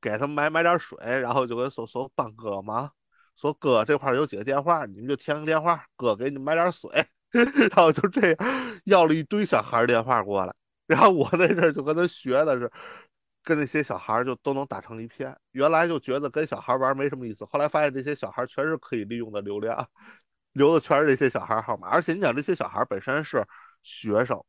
[0.00, 2.90] 给他们买买点水，然后就跟说说帮哥忙，
[3.36, 6.90] 说哥这块有几个电话，你们就填个电话，哥给你们买点水，
[7.32, 8.36] 然后就这样
[8.84, 10.54] 要了一堆小孩电话过来。
[10.88, 12.70] 然后我那阵儿就跟他学的是，
[13.42, 15.36] 跟那些小孩就都能打成一片。
[15.52, 19.88] 原来就觉得跟小孩玩没什么意思，后来发现这些小孩全是可以利用的流量，
[20.52, 21.88] 留的全是这些小孩号码。
[21.88, 23.44] 而且你想，这些小孩本身是
[23.82, 24.40] 学生，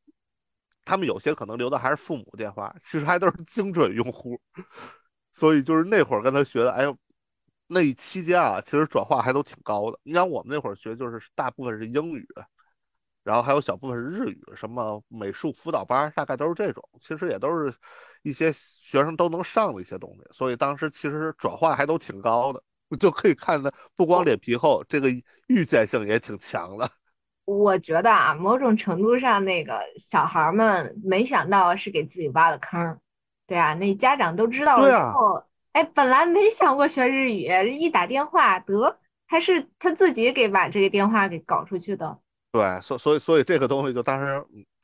[0.85, 4.39] 他们有些可能留的还是父母电话，其实还都是精准用户。
[5.33, 6.97] 所以就是那会儿跟他学的，哎呦，
[7.67, 9.99] 那一期间啊，其实转化还都挺高的。
[10.03, 12.27] 你想我们那会儿学就是大部分是英语。
[13.27, 16.81] 然后还有小部分是日语，什么美术辅导班，大概都是这种。
[17.01, 17.73] 其实也都是
[18.23, 22.63] 一些学生都能上的一些东西，所以当时其实转化还都挺高的，
[22.97, 25.09] 就可以看的不光脸皮厚，这个
[25.47, 26.89] 预见性也挺强的。
[27.43, 32.97] 我觉得啊，某种程度上，那个小孩们没想到是给自己挖的坑，
[33.45, 42.17] 对啊，那家长都知道了之后，哎，本来没想过学日语，一打电话得还是他自己给把这个电话给搞出去的。
[42.57, 44.43] 对，所所以所以这个东西就当时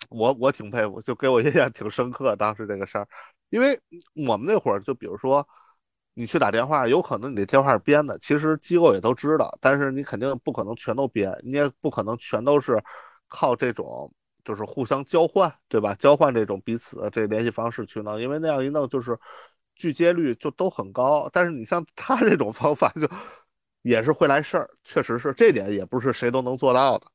[0.10, 2.36] 我我挺佩服，就给我印象挺深刻。
[2.36, 3.08] 当时这个事儿，
[3.50, 3.80] 因为
[4.28, 5.48] 我们那会儿就比如说
[6.14, 12.80] 你去打电话，有可能你的电话是编的，其实机构也都知道，但是你肯定不可能全都编，你也不可能全都是
[13.28, 15.96] 靠这种就是互相交换，对吧？
[15.96, 19.18] 交换这种彼此的这联系方式去弄，因为那样一弄就是
[19.76, 21.28] 拒接率就都很高。
[21.34, 23.08] 但是你像他这种方法就。
[23.84, 27.06] 也是会来事儿，确实是这点也不是谁都能做到的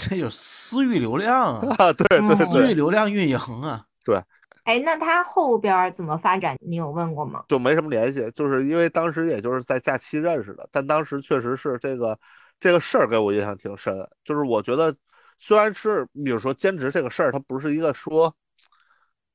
[0.00, 1.92] 这有私域流量啊，啊。
[1.92, 4.22] 对对嗯私域，流量运营啊，对
[4.62, 6.56] 哎，那他后边怎么发展？
[6.60, 7.42] 你有问过吗？
[7.48, 12.16] 就没什么联系，就是因为当时也就是在假期认识的，但当时确实是这个
[12.60, 13.92] 这个事儿给我印象挺深，
[14.24, 14.94] 就是我觉得
[15.38, 18.32] 虽然是比如说兼职这个事儿，它不是一个说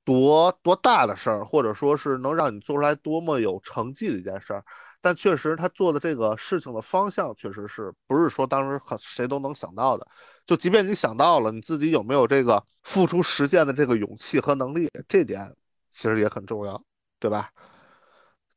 [0.05, 4.63] 多多大的事儿，或者说是能让你做出来多么有成绩的一件事儿，
[5.03, 10.07] 但确实他做的这个事情的方向，确实是不是说当时很谁都能想到的。
[10.45, 15.53] 就即便你想到了，你自己有没有这个付出实践的这个勇气和能力，这点
[15.91, 16.81] 其实也很重要，
[17.19, 17.49] 对吧？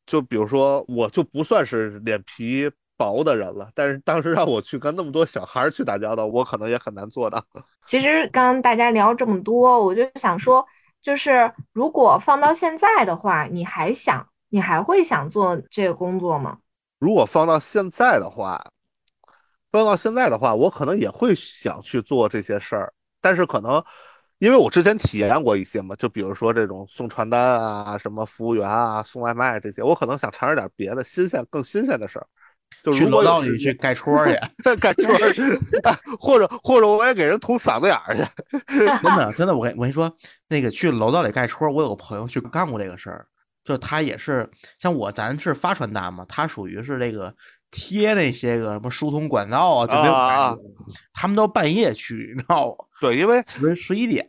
[0.06, 7.44] 就比如说，我就不算是脸皮薄的人了，但是当时让我去跟那么多小孩去打交道，我可能也很难做到。
[7.86, 10.64] 其实刚刚大家聊这么多，我就想说，
[11.02, 16.58] 就是如果放到现在的话，你还想，你还会想做这个工作吗？
[16.98, 18.64] 如果放到现在的话，
[19.70, 23.82] 放到现在的话，我可能也会想去做这些事儿，但是可能
[24.38, 32.26] 因为我之前体验过一些嘛，就比如说这种送传单啊、什么服务员啊、送外卖这些，我可能想尝试点别的新鲜、更新鲜的事儿。
[32.82, 34.32] 就去楼道里去盖戳去
[34.80, 35.42] 盖戳儿去，
[36.18, 38.24] 或者或者我也给人捅嗓子眼儿去。
[38.66, 40.12] 真的真的，我跟我跟你说，
[40.48, 43.26] 那个去楼道里盖戳儿，我有个朋友去干过这个事儿，
[43.66, 44.48] 就他也是
[44.78, 47.34] 像我，咱是发传单嘛，他属于是这个
[47.70, 50.74] 贴那些个什么疏通管道啊，就那种
[51.12, 52.84] 他们都半夜去，你知道吗？
[53.00, 54.24] 对，因为十十一点，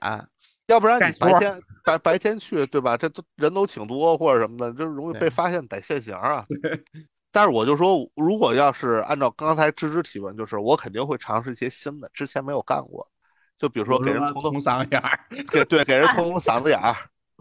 [0.65, 2.97] 要不然你白天白白天去，对吧？
[2.97, 6.43] 这都人都挺多或者什么的，就容易被发现逮现行啊。
[7.31, 13.07] 但是我就说，如果要是按照刚才芝芝提问，就是我肯定会尝试一些新的，之前没有干过。
[13.59, 15.19] 就比如说给人捅捅捅， 嗓子眼儿，
[15.51, 16.95] 给对给人捅捅嗓子眼儿。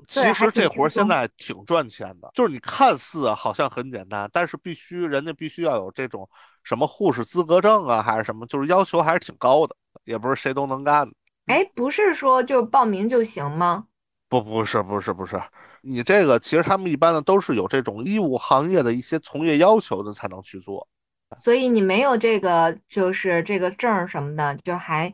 [0.07, 6.29] 其实这活儿现在挺赚钱的，就是你看似好像很简单，但是必须人家必须要有这种
[6.63, 11.15] 什么护士资格证啊，还是什么，就是要求还是挺高的，也不是谁都能干的。
[11.47, 13.87] 哎，不是说就报名就行吗？
[14.29, 15.41] 不，不是，不是，不是，
[15.83, 20.89] 你这个其实他们一般的都是有这种医务行业的一些从业要求的才能去做。
[21.37, 25.13] 所以你没有这个，就是这个证儿什么的，就还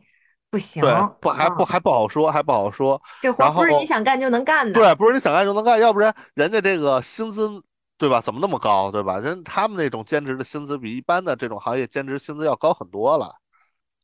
[0.53, 0.83] 不行。
[0.83, 3.01] 对，不还不嗯还不好说，还不好说。
[3.19, 4.71] 这活不是你想干就能干的。
[4.71, 7.49] 对，不是你想干就能干，要不然人家这个薪资，
[7.97, 8.21] 对吧？
[8.21, 9.17] 怎么那么高，对吧？
[9.17, 13.33] 人他们那种兼职的薪资比一般的这种行业兼职薪资要高很多了，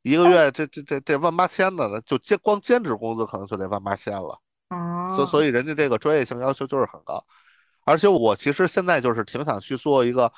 [0.01, 4.39] 一个月这这这这万八千的呢，就兼光兼职工资可能就得万八千了。
[4.69, 7.23] 哦，所所以人家这个专业性要求就是很高，
[7.85, 10.31] 而且我其实现在就是挺想去做一个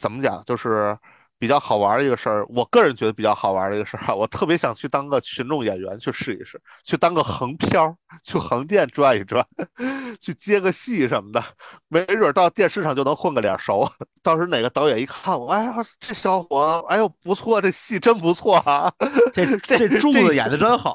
[0.00, 0.98] 怎么讲，就是
[1.38, 2.44] 比较好玩的一个事儿。
[2.48, 9.44] 我个人觉得比较好玩的一个事儿，我特别想去当个群众演员去试一试，去当个横漂，去横店转一转，
[10.20, 11.42] 去接个戏什么的，
[11.88, 13.90] 没准到电视上就能混个脸熟。
[14.22, 18.92] 到时哪个导演一看我，哎呀，这小伙子，哎呦不错，这戏真不错啊。
[19.32, 20.94] 这这柱子演的真好，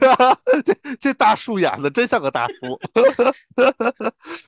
[0.64, 2.78] 这这大叔演的真像个大叔，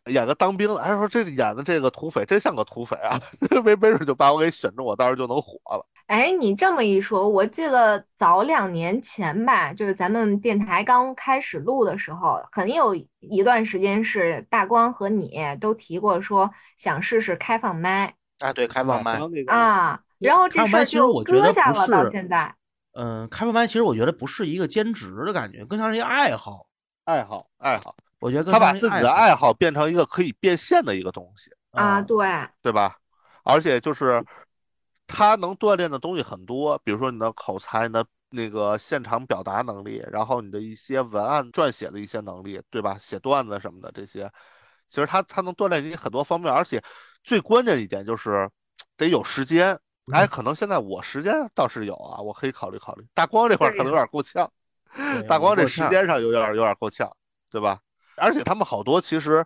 [0.06, 3.20] 演个当兵的，哎说这演的这个土匪真像个土匪啊，
[3.64, 5.84] 没没准就把我给选中，我到时候就能火了。
[6.06, 22.54] 哎，你这么一说，我记得早两年前吧，就是咱们电台刚开始录的时候，很有一段时间是大光和你都提过说想试试开放麦啊，对，开放麦啊，然后这开放麦其实事儿就我觉得搁下不了，到是现在。
[22.92, 26.66] 嗯，开放麦其实我觉得不是一个兼职的感觉，更像是一个爱好。
[27.04, 32.26] 爱好爱好，我觉得更他把自己的爱好变成一个可以变现的一个东西，啊，嗯对，
[32.62, 32.96] 对吧？
[33.44, 34.24] 而且就是
[35.06, 42.96] 他能锻炼的东西很多，比如说你的口才、你的那个现场表达能力，然后你的一些文案撰写的一些能力，对吧？
[43.00, 44.30] 写段子什么的这些，
[44.86, 46.82] 其实他他能锻炼你很多方面，而且
[47.22, 48.50] 最关键一点就是
[48.96, 49.78] 得有时间。
[50.12, 53.04] 哎，可能现在我时间倒是有啊，我可以考虑考虑。
[53.12, 54.48] 大光这块可能有点够呛，
[55.28, 57.10] 大光这时间上有点有点够呛，
[57.50, 57.80] 对吧？
[58.16, 59.44] 而且他们好多其实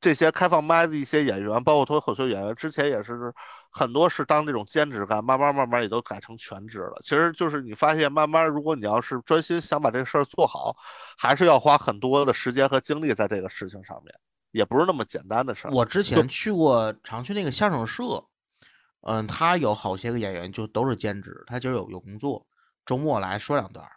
[0.00, 3.32] 这些开放麦的一些演员，包括脱口秀演员，之前也是
[3.76, 7.00] 很多是当那种兼职干，慢慢慢慢也都改成全职了。
[7.02, 10.76] 其实就是你发现，慢慢如果你要是专心想把这个事儿做好，
[11.18, 14.14] 还是要花很多的时间和精力在这个事情上面，
[14.52, 15.72] 也不是那么简单的事儿。
[15.72, 18.24] 我之前去过，常去那个相声社，
[19.00, 22.46] 嗯，他有好些个演员就都是兼职，他今儿有有工作，
[22.86, 23.90] 周末来说两段儿，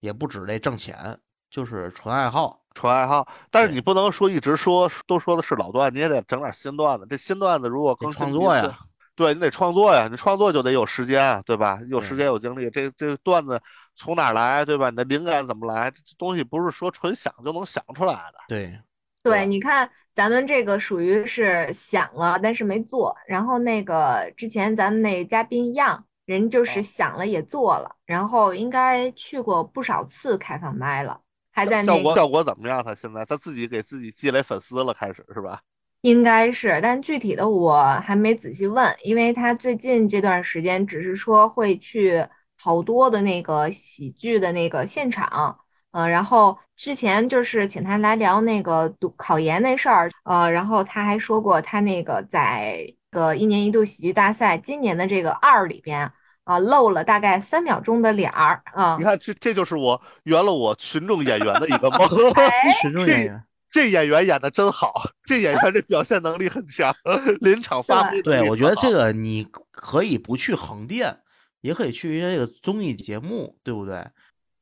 [0.00, 1.16] 也不止这挣钱，
[1.48, 2.58] 就是纯爱好。
[2.74, 7.06] 纯爱好，但是你不能说一直说都说的是老段，你也得整点新段子。
[7.06, 8.78] 这新段子如果得更创作呀，
[9.14, 11.78] 对你得创作呀，你创作就得有时间啊，对吧？
[11.88, 13.60] 有时间有精力，这这段子
[13.94, 14.88] 从哪来，对吧？
[14.88, 15.90] 你的灵感怎么来？
[15.90, 18.38] 这这东西不是说纯想就能想出来的。
[18.48, 18.80] 对，
[19.22, 23.14] 对，你看咱们这个属于是想了，但是没做。
[23.26, 31.20] 然后那个之前咱们那嘉宾样，人就是啊想了也做了，然后应该去过不少次开放麦了，
[31.52, 32.82] 还在那效果效果怎么样？
[32.82, 35.60] 他现在他自己给自己积累粉丝了，开始是吧？
[36.02, 42.24] 应该是，但具体的我还没仔细问，因为他最近这段时间只是说会去
[42.60, 45.56] 好多的那个喜剧的那个现场，
[45.92, 62.08] 呃，然后之前就是请他来聊那个读考研那事儿，呃，然后他还说过他那个在个一年一度喜剧大赛今年的这个二里边，啊、露了大概三秒钟的脸儿，啊、你看，这这就是我圆了我群众演员的一个梦。
[62.34, 62.50] 哎，
[62.80, 63.44] 群众演员。
[63.72, 64.92] 这演员演的真好，
[65.22, 66.94] 这演员这表现能力很强，
[67.40, 71.20] 临场发挥对，我觉得这个你可以不去横店，
[71.62, 74.06] 也可以去一些这个综艺节目，对不对？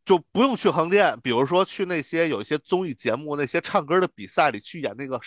[0.04, 5.20] 就不用去横店，比如说去那些有一些综艺节目、那些唱歌的比赛里去演那个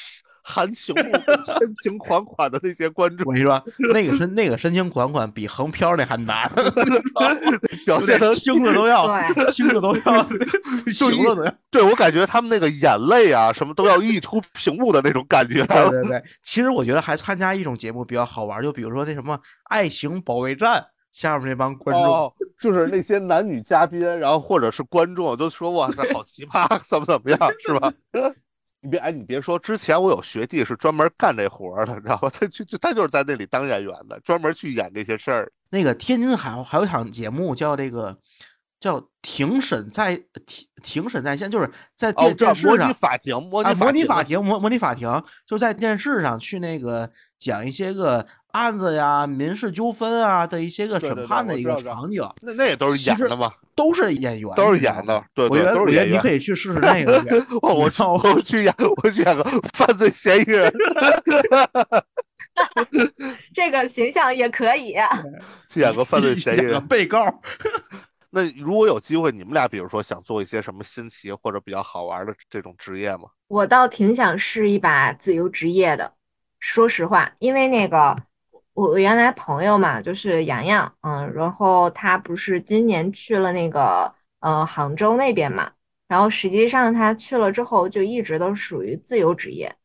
[0.44, 1.02] 含情目、
[1.46, 3.64] 深情款款的那些观众，我跟你说，
[3.94, 6.52] 那个深那个深情款款比横漂那还难，
[7.86, 11.56] 表现的听着都要对听着都要不行了都要。
[11.72, 15.66] 对我感觉他们那个眼泪啊什么都要溢出屏幕的那种感觉。
[15.66, 19.36] 对对对，其实我觉得还参加一种节目比较好玩，就比如说那什么
[19.70, 20.80] 《爱情保卫战》，
[21.14, 27.94] 下面那帮观众，哦，就是那些男女嘉宾，然后或者是观众都说哇，塞好奇葩，怎么怎么样，是吧？
[28.84, 32.30] 你别哎，你别说，之前我有学弟是专门干这活的，你知道吧？
[32.30, 35.50] 他就就他就是在那里当演员的，专门去演这些事儿。
[35.70, 38.16] 那个天津还还有一场节目叫这个
[38.84, 40.14] 叫庭审在
[40.46, 42.94] 庭庭审在线，就是在哦，电这模拟电视上。
[42.96, 47.10] 法庭，模拟啊，模拟法法庭，模模拟法庭，就在电视上去那个
[47.40, 57.46] 讲一些个案子呀、民事纠纷啊的一些个审判的一个场景，那那也都是演的嘛，都是演员，都是演的吗我觉对我觉得你都是演员可以去试试 那个去。
[57.64, 60.70] 我我我去演，我去演个 犯罪嫌疑人，
[63.54, 64.96] 这个形象也可以。
[65.70, 66.86] 去演个犯罪嫌疑人。
[66.88, 67.24] 被告，
[68.36, 73.26] 那如果有机会，你们俩比如说想做一些什么新奇或者比较好玩的这种职业吗？
[73.48, 76.16] 我倒挺想试一把自由职业的，
[76.60, 78.18] 说实话，因为那个
[78.74, 85.72] 我我原来朋友嘛，就是洋洋，嗯，然后他不是今年去了那个呃杭州那边嘛，
[86.08, 89.76] 然后实际上他去了之后就一直都属于自由职业，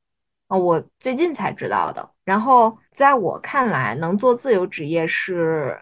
[0.47, 2.11] 啊，我最近才知道的。
[2.25, 5.79] 然后在我看来，能做自由职业是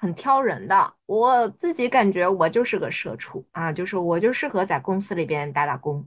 [0.00, 0.94] 很挑人的。
[1.04, 6.06] 我自己感觉我就是个社畜啊，就是我就适合在公司里边打打工。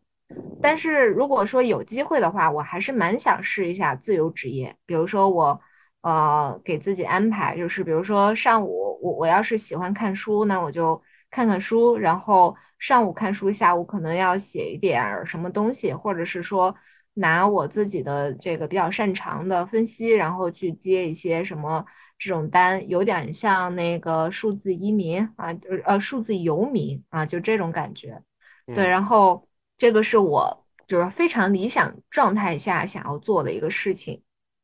[0.59, 4.75] 但是如果说有机会的话，我还是蛮想试一下自由职业。
[4.87, 5.61] 比如说我，
[6.01, 16.75] 呃，给自己安排，就是比如说上午我我要是喜欢看书，那我就看看书，然后上午看书，下午可能要写一点什么东西，或者是说
[17.16, 21.86] 拿我自己的这个比较擅长的分析，然后去接一些什么
[22.18, 28.22] 这种单，有点像那个数字移民啊，就是呃数字游民啊，就这种感觉。
[28.66, 29.47] 对，嗯然后
[29.78, 34.22] 这个是我就是非常理想状态下想要做的一个事情。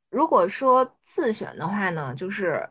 [0.10, 2.68] 如果说自选的话呢，就是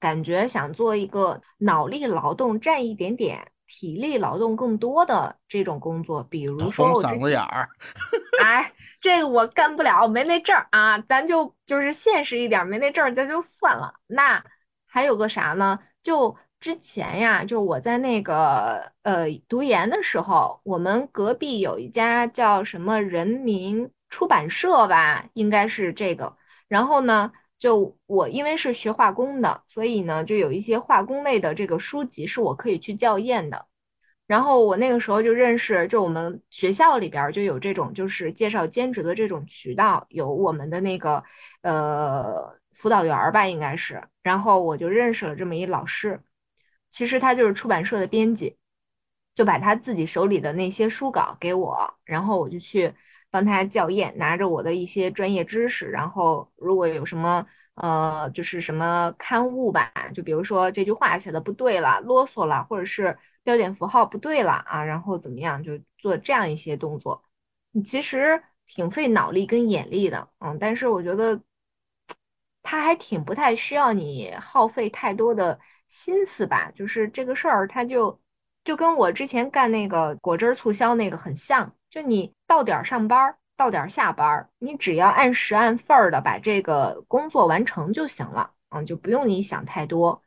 [0.00, 7.68] 感觉想做一个脑力劳动占一点点，体力劳动更多的这种工作，比如说红我之嗓子眼儿，
[8.42, 8.72] 哎，
[9.02, 13.94] 这个我干不了，没那证儿啊，咱就就是现实一点，没那证儿咱就算了。
[14.06, 14.42] 那
[14.86, 15.78] 还有个啥呢？
[16.04, 26.36] 就之前呀，就我在那个呃读研的时候，我们隔壁有一家叫什么人民出版社吧，应该是这个。
[26.68, 33.66] 然后呢，就我因为是学化工的，所以呢，就有一些化工类的这个书籍是我可以去校验的。
[34.32, 41.22] 然后我那个时候就认识，就我们学校里边就有这种就是介绍兼职的这种渠道，有我们的那个
[41.60, 44.02] 呃辅导员儿吧，应该是。
[44.22, 46.18] 然后我就认识了这么一老师，
[46.88, 48.56] 其实他就是出版社的编辑，
[49.34, 52.94] 就把他自己手里的那些书稿给我，然后我就去
[53.30, 67.22] 帮他校验，拿着我的一些专业知识，然后如果有什么呃，就是什么刊物吧，就比如说这句话写的不对了，啰嗦了，或者是标点符号不对了啊，然后怎么样，就做这样一些动作。
[67.72, 71.40] 你其实挺费脑力跟眼力的，嗯，但是我觉得
[72.62, 75.58] 它还挺不太需要你耗费太多的
[75.88, 78.20] 心思吧，就是这个事儿，它就
[78.64, 90.20] 就跟我之前干那个果汁儿促销那个很像，就你到点儿上班儿，到点下班儿，你只要按时按份儿的把这个工作完成就行了，嗯，就不用你想太多。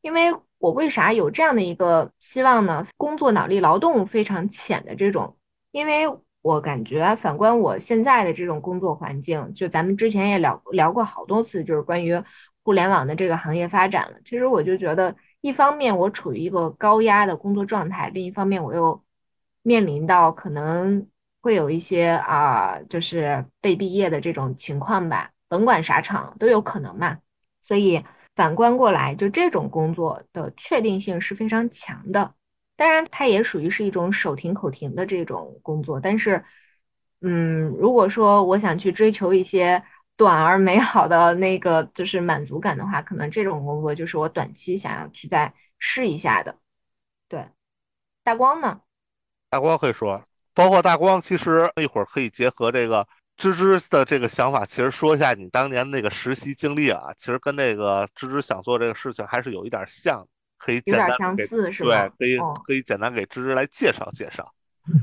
[0.00, 2.86] 因为我为啥有这样的一个希望呢？
[2.96, 5.36] 工作脑力劳动非常浅的这种，
[5.70, 12.22] 因为我我感觉反观我现在的这种工作环境，就咱们之前也聊聊过好多次，就是关于
[12.64, 14.16] 互联网的这个行业发展了。
[14.24, 19.04] 其实我就觉得，一方面我处于一个高压的工作状态，另一方面我又
[19.62, 21.06] 面临到可能
[21.40, 27.18] 会有一些啊，就是被毕业的这种情况吧，甭管啥厂都有可能嘛。
[27.60, 28.02] 所以
[28.34, 32.34] 反观过来，就这种工作的确定性是非常强的。
[32.76, 35.98] 当然，它也属于是一种手停口停的这种工作。
[35.98, 36.44] 但是，
[37.22, 39.82] 嗯，如果说我想去追求一些
[40.16, 46.56] 短而美好的那个就是满足感的话，可能这种工作就是我短期想要去再试一下的。
[47.28, 47.48] 对，
[48.22, 48.80] 大光呢？
[49.50, 50.27] 大光可以说，
[50.58, 53.06] 包括大光，其实一会儿可以结合这个
[53.36, 60.26] 芝芝的这个想法，其实说一下你当年那个实习经历啊，其实跟这个芝芝想做这个事情还是有一点像。
[60.58, 62.08] 可以有点简单相似，是吧？
[62.18, 64.52] 对，可以、哦可以简单给芝芝来介绍介绍。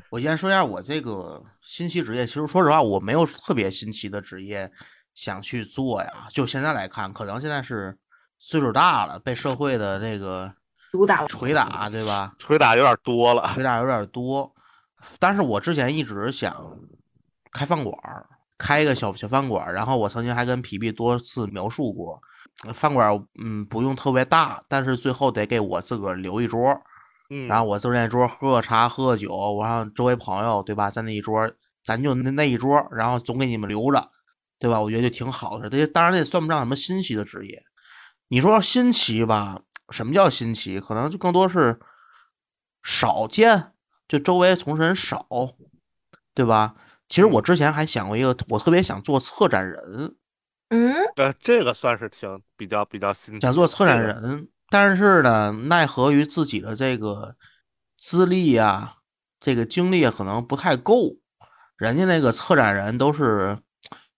[0.09, 4.69] 我先说一下我这个新奇职业，其实说实话，我没有特别新奇的职业
[5.13, 6.27] 想去做呀。
[6.29, 7.97] 就现在来看，可能现在是
[8.37, 10.53] 岁数大了，被社会的这个
[10.91, 12.33] 主导捶打，对吧？
[12.45, 14.53] 捶打有点多了，捶打有点多。
[15.19, 16.77] 但是我之前一直想
[17.51, 18.25] 开饭馆儿，
[18.57, 19.73] 开一个小小饭馆儿。
[19.73, 22.21] 然后我曾经还跟皮皮多次描述过，
[22.65, 26.81] 呃饭馆儿嗯不用特别大，但是最后得给我自个儿留一桌儿。
[27.29, 31.51] 嗯，然后我坐那桌喝喝茶喝喝酒，我让周围朋友对吧，在那一桌，
[31.83, 34.11] 咱就那那一桌，然后总给你们留着，
[34.59, 34.79] 对吧？
[34.79, 35.69] 我觉得就挺好的。
[35.69, 37.63] 这些当然这也算不上什么新奇的职业。
[38.27, 40.79] 你说新奇吧，什么叫新奇？
[40.79, 41.79] 可能就更多是
[42.83, 43.73] 少见，
[44.07, 45.27] 就周围从事人少，
[46.33, 46.75] 对吧？
[47.07, 50.15] 其实我之前还想过一个，我特别想做策展人，
[50.69, 57.35] 嗯，呃，这个算是挺比较比较新想做策展人，但是呢，奈何于自己的这个
[57.95, 58.95] 资历呀、
[59.39, 61.17] 这个经历啊可能不太够。
[61.77, 63.59] 人家那个策展人都是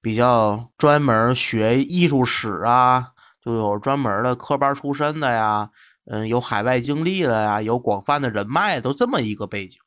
[0.01, 3.11] 比较专门学艺术史啊，
[3.43, 5.71] 就有专门的科班出身的呀，
[6.10, 9.78] 嗯，有海外经历了呀，有广泛的人脉，都这么一个背景。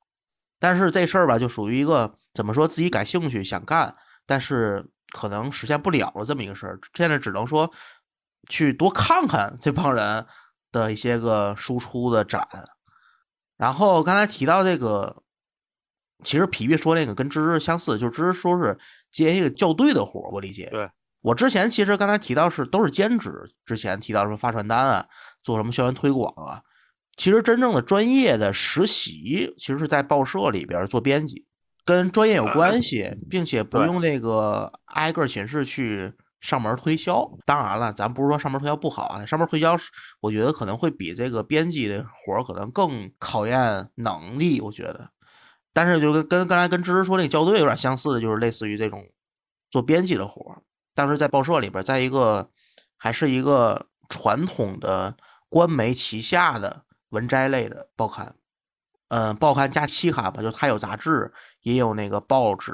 [0.59, 3.97] 但是这事儿吧，就属于一个怎么说自己感兴趣想干，
[4.27, 6.79] 但是可能实现不了了这么一个事儿。
[6.95, 7.73] 现在只能说
[8.49, 10.27] 去多看看这帮人
[10.71, 12.47] 的一些个输出的展。
[13.57, 15.23] 然后刚才提到这个，
[16.23, 18.79] 其实皮皮说那个跟芝芝相似，就是芝芝说是
[19.11, 20.69] 接一个校对的活儿，我理解。
[20.71, 20.91] 对，
[21.23, 25.07] 我之前其实刚才提到是都是兼职，之前提到什么发传单啊，
[25.43, 26.63] 做什么校园推广啊，
[27.17, 31.47] 其实真正的专业的实习，其实是在报社里边做编辑，
[31.85, 37.31] 跟专业有关系，并且不用那个挨个寝室去上门推销。
[37.45, 45.11] 当然了，咱不是说上门推销不好啊，上门推销是我觉得可能会比这个编辑的活儿可能更考验能力，我觉得。
[45.73, 49.05] 但是就跟跟刚才跟芝芝说那个校对有点相似的，就是类似于这种
[49.71, 50.63] 做编辑的活儿，
[50.95, 52.51] 但是在报社里边，在一个
[52.97, 55.17] 还是一个传统的
[55.51, 58.35] 官媒旗下的文摘类的报刊，
[59.09, 61.31] 嗯，报刊加期刊吧，就它有杂志，
[61.61, 62.73] 也有那个报纸。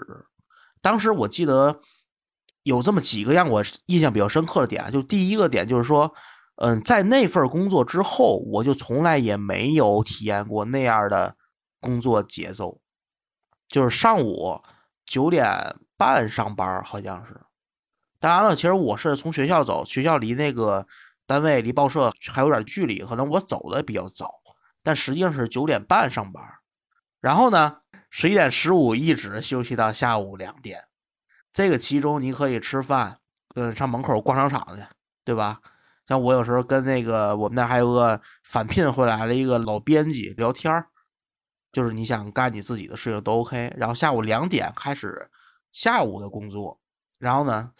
[0.80, 1.80] 当时我记得
[2.62, 6.14] 有这么几个让我印象比较深刻的点，就第一个点就是说，
[6.56, 11.36] 嗯，在那份工作之后，我就从来也没有体验过那样的
[11.80, 12.80] 工作节奏，
[13.68, 14.62] 就是上午
[15.04, 17.40] 九点半上班，好像是。
[18.18, 20.86] 当然了，其实我是从学校走，学校离那个
[21.26, 24.30] 单位离报社还有点距离，可能我走的比较早，
[24.82, 26.42] 但实际上是九点半上班。
[27.20, 27.78] 然后呢，
[28.10, 30.84] 十一点十五一直休息到下午两点。
[31.52, 33.18] 这个其中你可以吃饭，
[33.54, 34.82] 嗯，上门口逛商场去，
[35.24, 35.60] 对吧？
[36.06, 40.86] 像我有时候跟那个我们那还有个返聘回来了一个老编辑聊天儿，
[41.72, 43.74] 就是你想干你自己的事情都 OK。
[43.76, 45.28] 然后下午两点开始
[45.72, 46.78] 下午的工作，
[47.18, 47.72] 然后呢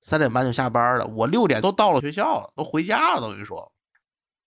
[0.00, 1.06] 三点半就下班了。
[1.06, 3.72] 我六点都到了学校了，都回家了，等于说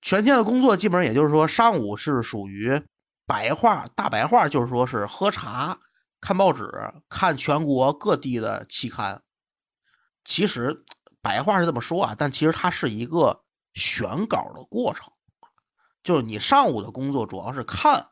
[0.01, 2.81] 全天的工作基本上也就是说上午是属于
[3.25, 5.79] 白话大白话，就是说是喝茶、
[6.19, 6.69] 看报纸、
[7.07, 9.21] 看全国各地的期刊。
[10.25, 10.83] 其实
[11.21, 13.43] 白话是这么说啊，但其实它是一个
[13.73, 15.13] 选稿的过程，
[16.03, 18.09] 就是你上午的工作主要是看，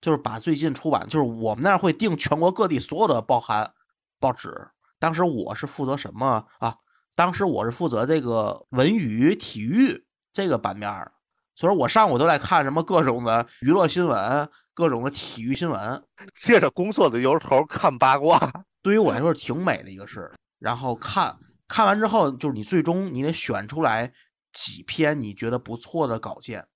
[0.00, 3.72] 就是把最近出版，就是我们那儿会订全国各地所有的报刊、
[4.18, 4.70] 报纸。
[5.06, 6.78] 当时我是负责什么啊？
[7.14, 11.12] 当时我是负责这个文娱、体育这个版面儿，
[11.54, 16.02] 所以我上午都在看什么各种的娱乐新闻、各种的体育新闻。
[16.34, 18.52] 借着工作的由头看八卦，
[18.82, 20.34] 对于我来说是挺美的一个事儿。
[20.58, 21.38] 然后看
[21.68, 24.12] 看完之后，就是你最终你得选出来
[24.52, 26.66] 几篇你觉得不错的稿件，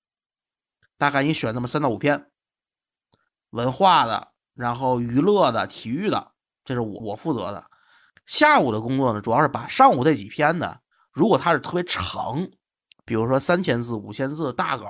[0.97, 2.31] 大概你选那么三到五篇，
[3.51, 6.31] 文化的、然后娱乐的、体育的，
[6.65, 7.67] 这是我我负责的。
[8.31, 10.77] 下午的工作呢，主要是把上午这几篇呢，
[11.11, 12.49] 如果它是特别长，
[13.05, 14.87] 比如说三千字、五千字的大稿，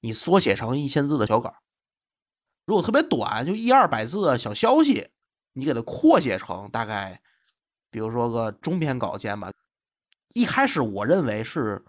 [0.00, 1.48] 你缩写成一千字的小稿；
[2.66, 5.08] 如果特别短，就一二百字的小消息，
[5.52, 7.22] 你给它扩写成大概，
[7.88, 9.52] 比如说个中篇稿件吧。
[10.34, 11.84] 一开始我认为是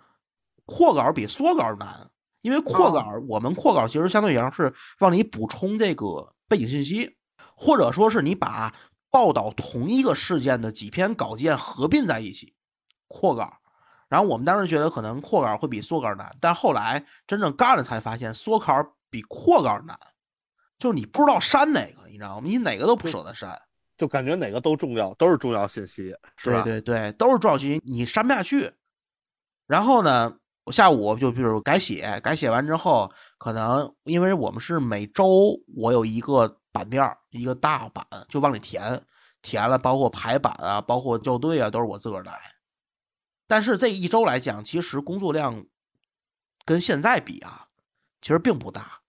[0.67, 7.17] 扩稿比缩稿难，因为扩稿、我们扩稿其实相对于来说是让你补充这个背景信息，
[7.57, 8.71] 或者说是你把
[9.13, 12.55] 报道同一个事件的几篇稿件合并在一起
[13.07, 13.59] 扩稿。
[14.09, 18.73] 然后我们当时觉得可能扩稿会比缩稿难，但后来真正干了才发现缩稿
[19.11, 19.95] 比扩稿难，
[20.79, 22.47] 就是你不知道删哪个，你知道吗？
[22.47, 23.55] 你哪个都不舍得删。
[23.95, 26.63] 就感觉哪个都重要，都是重要信息，是吧？
[26.63, 28.71] 对对对，都是重要信息，你删不下去。
[29.67, 30.35] 然后呢，
[30.65, 39.01] 我下午就比如改写，改写完之后，可能因为我们是每周我有一个版面，一个大版，就往里填，
[39.41, 42.37] 填了包括排版啊，包括校对啊，都是我自个儿来。
[43.47, 45.65] 但是这一周来讲，其实工作量
[46.65, 47.67] 跟现在比啊，
[48.21, 48.99] 其实并不大。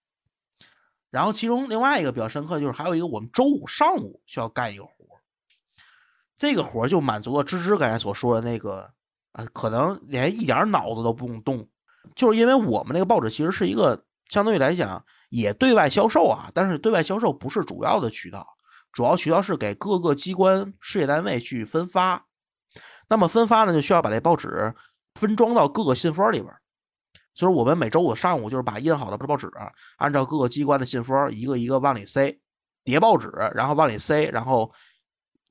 [1.11, 4.93] 然后其中另外一个比较深刻的，就是还有一个我们周五上午需要干一个活，
[6.37, 8.93] 这个活就满足了芝芝刚才所说的那个
[9.33, 11.69] 啊，可能连一点脑子都不用动，
[12.17, 18.47] 就是因为我们那个报纸其实是一个相对来讲也对外销售啊，但是对外销售不是主要的渠道，
[18.93, 22.27] 主要渠道是给各个机关事业单位去分发。
[23.09, 24.73] 那么分发呢，就需要把这报纸
[25.17, 26.55] 分装到各个信封里边。
[27.35, 29.51] 所以我们每周五上午就是把印好的报纸
[29.97, 32.41] 按照各个机关的信封一个一个往里塞，
[32.85, 34.73] 叠报纸，然后往里塞，然后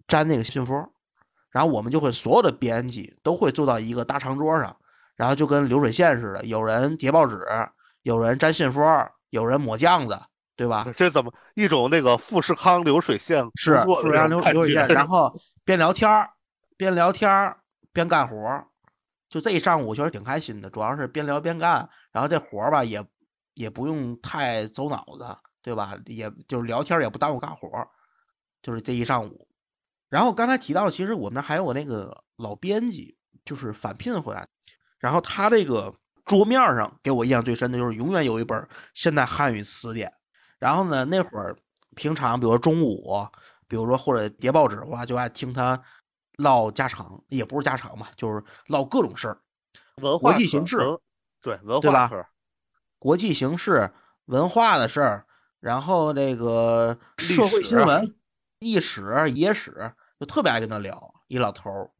[0.07, 0.89] 粘那个信封，
[1.51, 4.77] 然后我们就会所有的编辑都会坐到一个大长桌上，
[5.17, 7.38] 然后就跟流水线似的，有人叠报纸，
[8.03, 8.81] 有人粘信封，
[9.34, 10.15] 有人抹酱子，
[10.55, 10.86] 对吧？
[10.95, 15.34] 这怎么一种那个富士康流水线是富士康流水线， 然后
[15.65, 16.29] 边聊天儿
[16.77, 17.57] 边聊天儿
[17.91, 18.67] 边干活儿，
[19.27, 23.03] 就这一上午确实挺开心的，主要是边聊边干，然后这活儿吧也
[23.55, 25.25] 也不用太走脑子，
[25.63, 25.97] 对吧？
[26.05, 27.88] 也就是聊天也不耽误干活儿，
[28.61, 29.47] 就是这一上午。
[30.09, 34.47] 然后刚才提到了，其实我们还有那个老编辑，就是返聘回来，
[34.99, 35.91] 然后他这个
[36.26, 40.11] 桌面上给我印象最深的就是永远有一本现代汉语词典。
[40.59, 41.55] 然后呢，那会儿
[41.95, 43.28] 平常比如说中午，
[43.67, 45.82] 比如说或者叠报纸的话，就爱听他
[46.38, 49.41] 唠家常，也不是家常吧，就是唠各种事儿，
[50.01, 50.78] 文国际形势
[51.41, 52.30] 对文化对吧
[52.97, 53.91] 国际形势、
[54.26, 55.26] 文化的事儿，
[55.59, 58.15] 然后这个社会新史闻、
[58.59, 61.13] 历史、野史，就特别爱跟他聊。
[61.28, 61.91] 一老头儿，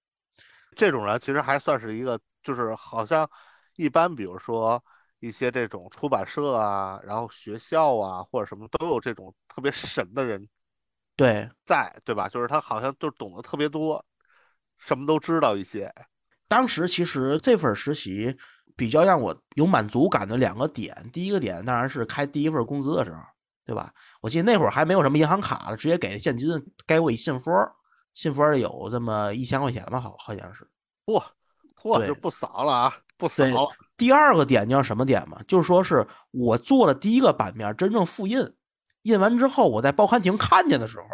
[0.76, 3.30] 这种人其实还算是一个，就是好像
[3.76, 4.84] 一般，比如说
[5.20, 10.48] 一些这种出版社啊，然后学校啊或者什么都有这种特别神的人
[11.16, 12.28] 对，在，对吧？
[12.28, 14.04] 就是他好像就懂得特别多，
[14.78, 15.94] 什么都知道一些。
[16.48, 18.36] 当时其实这份实习
[18.76, 23.20] 比较让我有满足感的两个点，第一个点当然是开第一份工资的时候，
[23.66, 23.94] 对吧？
[24.22, 26.50] 我记得那会儿还没有什么银行卡了，直接给现金，
[26.86, 27.54] 给我一信封，
[28.14, 30.68] 信封里有这么一千块钱吧，好好像是。
[31.06, 31.24] 嚯
[31.76, 32.98] 嚯，对这不少了啊，
[33.28, 33.72] 不。
[33.98, 35.40] 第二个点，你知道什么点吗？
[35.48, 38.40] 就是说是我做了第一个版面，真正复印，
[39.04, 41.06] 印完之后，我在报刊亭看见的时候，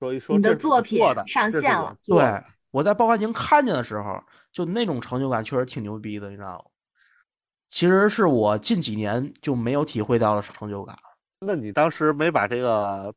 [0.00, 2.22] 所以说你的作品上线了对
[2.70, 6.64] 我在报刊亭看见的时候，就那种成就感确实挺牛逼的，你知道吗？
[7.68, 10.96] 其实是我近几年就没有体会到的成就感。
[11.40, 13.12] 那你当时没把这个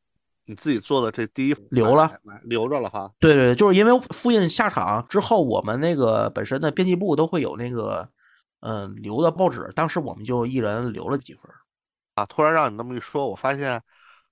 [0.46, 2.10] 你自己做的这第一留了
[2.42, 3.10] 留着了哈？
[3.20, 8.08] 对对，对就是因为复印下场之后，我们那个本身的编辑部都会有那个，
[8.68, 11.54] 嗯、留的报纸，当时我们就一人留了几份儿。
[12.16, 13.80] 啊，突然让你那么一说，我发现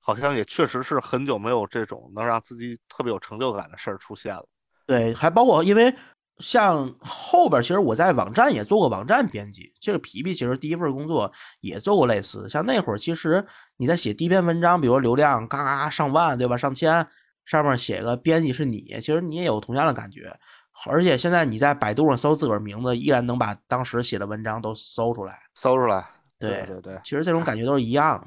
[0.01, 4.45] 好像也确实是很久没有这种能让自己特别有成就感的事儿出现了。
[4.87, 5.95] 对，还包括因为
[6.39, 9.72] 像后边儿，其实我在网站也做过网站编辑。
[9.78, 16.57] 这个皮皮其实第一份工作也做过类似，像那会儿其实你在写第一篇文章，比如说流量嘎嘎上万，对吧？
[16.57, 17.07] 上千，
[17.45, 20.37] 上面写个编辑是你，其实你也有同样的感觉。
[20.86, 25.34] 而且现在你在百度上搜自个儿名字，依然能把当时写的文章都搜出来。
[25.54, 26.04] 搜出来，
[26.38, 28.26] 对对对，其实这种感觉都是一样的。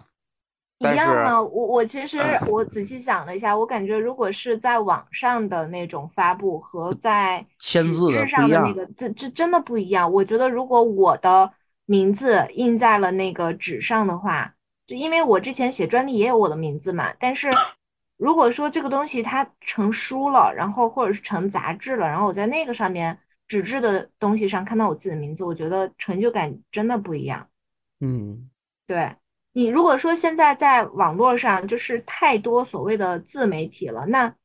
[0.79, 1.41] 一样吗？
[1.41, 10.11] 我我其实我仔细想了一下，我感觉如果是在网上的那种发布和在签字的上不一样的那个，这这真的不一样。
[10.11, 11.51] 我觉得如果我的
[11.85, 14.53] 名字印在了那个纸上的话，
[14.85, 17.49] 就因为我之前写专利也有我的名字嘛，但是
[18.18, 27.47] 如果说这个东西它成书了，然后或者是成杂志了，然后我在那个上面纸质的东西上看到我自己的名字，我觉得成就感真的不一样。
[27.99, 28.49] 嗯，
[28.86, 29.15] 对，
[29.53, 34.36] 你如果说现在在网络上就是太多所谓的自媒体了，那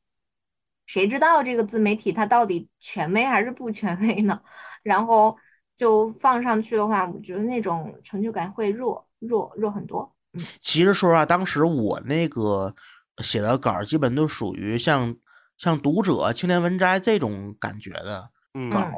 [0.85, 4.41] 谁知道这个自媒体它到底权威还是不权威呢？
[4.83, 5.37] 然后
[5.75, 10.13] 就放上去的话，我觉得那种成就感会弱弱弱很多。
[10.59, 12.73] 其实说实话，当时我那个
[13.19, 15.15] 写的稿儿基本都属于像
[15.57, 18.91] 像读者、青年文摘这种感觉的嗯稿儿，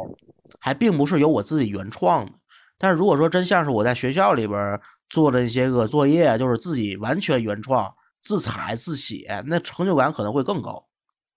[0.59, 2.31] 还并不是由我自己原创的。
[2.77, 10.87] 但是如果说真像是我在学校里边做的一些个作业，就是自己完全原创、自采自写，那成就感可能会更高。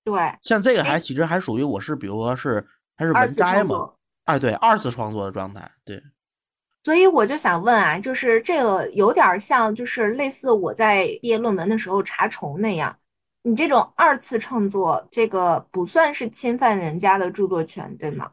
[0.04, 2.66] 对，像这个还哎其实还属于我是，比如说是
[2.96, 3.90] 还是文摘嘛。
[4.24, 6.02] 哎，对，二次创作的状态，对，
[6.88, 12.96] 所以我就想问啊，就是这个有点儿像，就是类似我在毕业论文的时候查重那样，
[13.42, 18.30] 你这种二次创作，这个不算是侵犯人家的著作权，对吗？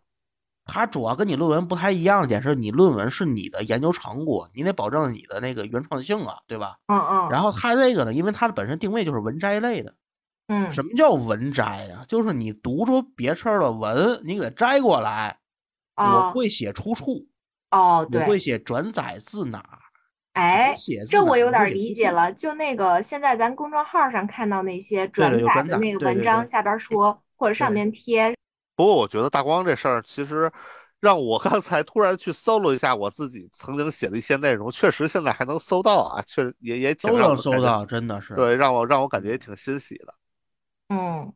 [0.67, 6.77] 它主要跟你论文不太一样的点是，你论文是你的研究成果，你得保证你的那个原创性啊，对吧？
[6.87, 9.93] 嗯嗯然后它这个呢，因为它的本身定位就是文摘类的。
[10.47, 15.39] 嗯，什么叫文摘呀、就是你读出别册儿的文，你给它摘过来。
[15.97, 17.25] 我哦会写出处，
[17.71, 19.79] 哦，我对，会写转载自哪儿，
[20.33, 22.31] 哎，写这我有点理解了。
[22.33, 28.33] 就那个现在咱公众号上看到那些转载的那个文章下边儿说，或者上面贴，
[28.75, 30.51] 不过我觉得大光这事儿其实
[30.99, 38.33] 让我刚才突然去搜了一下我自己曾经写的一些内容，确实现在还能搜到啊，确实也也挺都能搜到，真的是。
[38.35, 40.13] 对，让我让我感觉也挺欣喜的。
[40.89, 41.33] 嗯，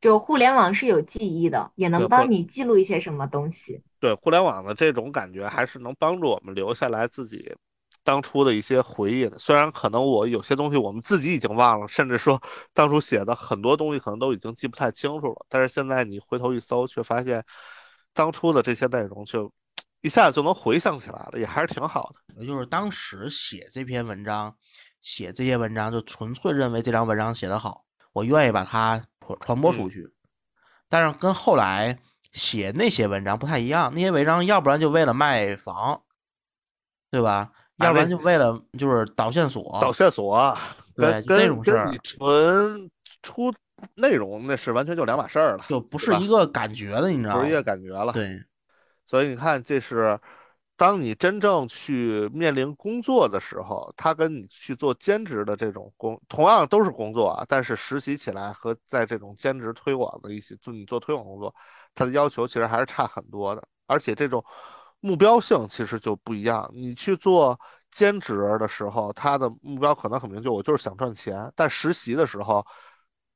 [0.00, 3.82] 就互联网是有记忆的，也能帮你记录一些什么东西。
[4.02, 7.54] 对互联网的这种感觉，还是能帮助我们留下来自己
[8.02, 9.38] 当初的一些回忆的。
[9.38, 12.42] 虽然可能我有些东西我们自己已经忘了，甚至说
[12.74, 17.44] 当初写的很多东西可能都已经记不太清楚了，但是现在你回头一搜，却发现
[18.12, 19.48] 当初的这些内容就
[20.02, 22.40] 一下子就能回想起来了，也还是挺好的。
[22.40, 24.52] 也就是当时写这篇文章，
[25.00, 30.12] 写这些文章就纯粹认为这篇文章写得好，我愿意把它传传播出嗯去。
[30.88, 31.96] 但是跟后来
[32.32, 36.02] 写那些文章不太一样，那些文章要不然就为了卖房，
[37.10, 37.52] 对吧？
[37.78, 40.56] 啊要不然就为了就是导线索，导线索啊，
[40.94, 42.88] 对这种事儿纯
[43.22, 43.52] 出
[43.96, 47.52] 内容那是完全就两码事儿了，就不是一个感觉了，你知道吗不是一？
[47.52, 48.12] 个感觉了。
[48.12, 48.40] 对，
[49.04, 50.16] 所以你看，这是
[50.76, 61.54] 当你真正去面临工作的时候，他跟你去做兼职的这种工，同样都是工作啊，但是实习起来和在这种兼职推广的一些，就你做推广工作，
[61.94, 64.44] 它的要求其实还是差很多的，而且这种
[65.00, 66.68] 目标性其实就不一样。
[66.74, 67.58] 你去做
[67.90, 72.64] 兼职的时候，他的目标可能很明确，我就是想赚钱，但实习的时候。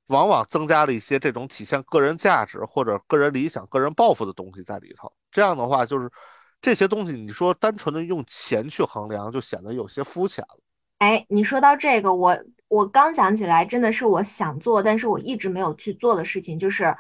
[0.08, 5.12] 往往增加了一些这种体现个人价值或者个人理想、个人抱负的东西在里头。
[5.32, 6.08] 这样的话，就是
[6.66, 10.58] 这些东西，你说单纯的用钱去衡量，就显得有些肤浅了。
[10.98, 12.36] 哎，你说到这个，我
[12.66, 16.92] 我刚想起来，真的是我想做，但是我一直没有去做的事情，就是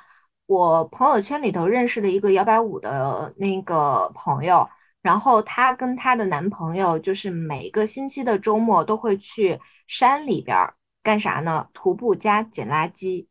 [0.46, 4.68] 我朋友圈里头认识的一个摇摆舞的那个朋友，
[5.02, 9.58] 然后她跟她的男朋友，就是每个星期的周末都会去
[9.88, 10.56] 山里边
[11.02, 11.66] 干啥呢？
[11.72, 13.26] 徒步加捡垃圾，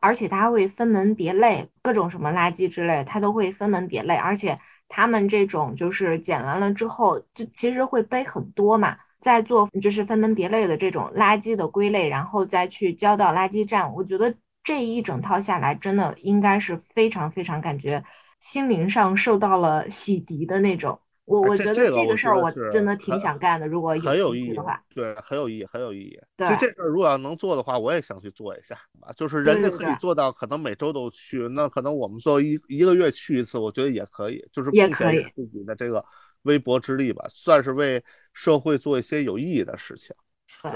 [0.00, 4.58] 而且他会分门别类，各种什么垃圾之类，他都会分门别类，而且
[4.88, 8.96] 他们这种就是捡完了之后，就其实会背很多嘛。
[9.18, 13.92] 再做就是分门别类的这种垃圾的归类，然后再去交到垃圾站。
[13.94, 14.32] 我觉得
[14.62, 18.04] 这一整套下来，真的应该是非常非常感觉
[18.38, 21.00] 心灵上受到了洗涤的那种。
[21.26, 26.18] 我哎我觉得这这个事儿我真的挺想干的，如果很有意义机会的话。，对，很有意义，很有意义。
[26.36, 29.12] 对就这事儿，如果要能做的话，我也想去做一下啊。
[29.12, 36.04] 就是人家可以做到，可能每周都去，那可能我们做一一个月去一次，我觉得也可以，就是也可以贡献自己的这个
[36.42, 38.02] 微薄之力吧，算是为
[38.32, 40.14] 社会做一些有意义的事情。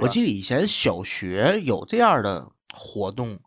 [0.01, 3.39] 我记得以前小学有这样的活动，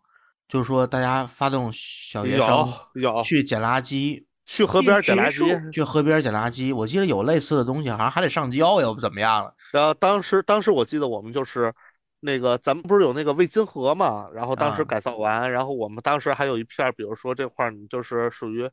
[0.48, 2.46] 就是说大家发动小学生
[2.94, 6.74] 有有去捡垃圾，去河边捡垃圾，去河边捡垃圾。
[6.74, 9.54] 我记得有类似的东西，好像还得上交，也不怎么样了。
[9.72, 11.72] 然后当时当时我记得我们就是
[12.20, 18.68] 那个咱们不是有那个魏金河嘛，然后当时啊改造完，然后我们当时还有一片，比如说这块儿你就是属于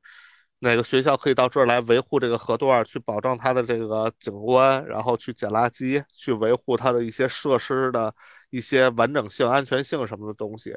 [0.59, 8.13] 哪个学校可以到这儿来维护这个河段，去保障它的这个景观，然后去捡垃圾，去维护它的一些设施的
[8.51, 10.75] 一些完整性、安全性什么的东西。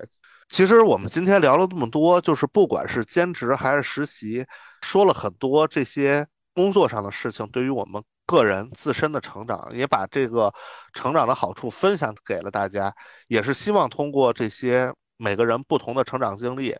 [0.49, 4.45] 其实我们今天聊了这么多，就是不管是兼职还是实习，
[4.85, 10.53] 说了很多这些工作上的事情，对于我们个人自身的成长，也把这个
[10.93, 12.95] 成长的好处分享给了大家，
[13.26, 16.76] 也是希望通过这些每个人不同的成长经历，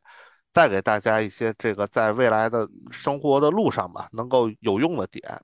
[0.53, 5.41] 带给大家一些这个在未来的生活的路上吧，能够有用的点。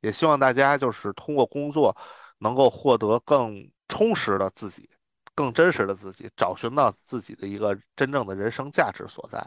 [0.00, 1.96] 也希望大家就是通过工作
[2.38, 3.56] 能够获得更
[3.88, 4.88] 充实的自己，
[5.34, 9.44] 更真实的自己，找寻到自己的一个真正的人生价值所在。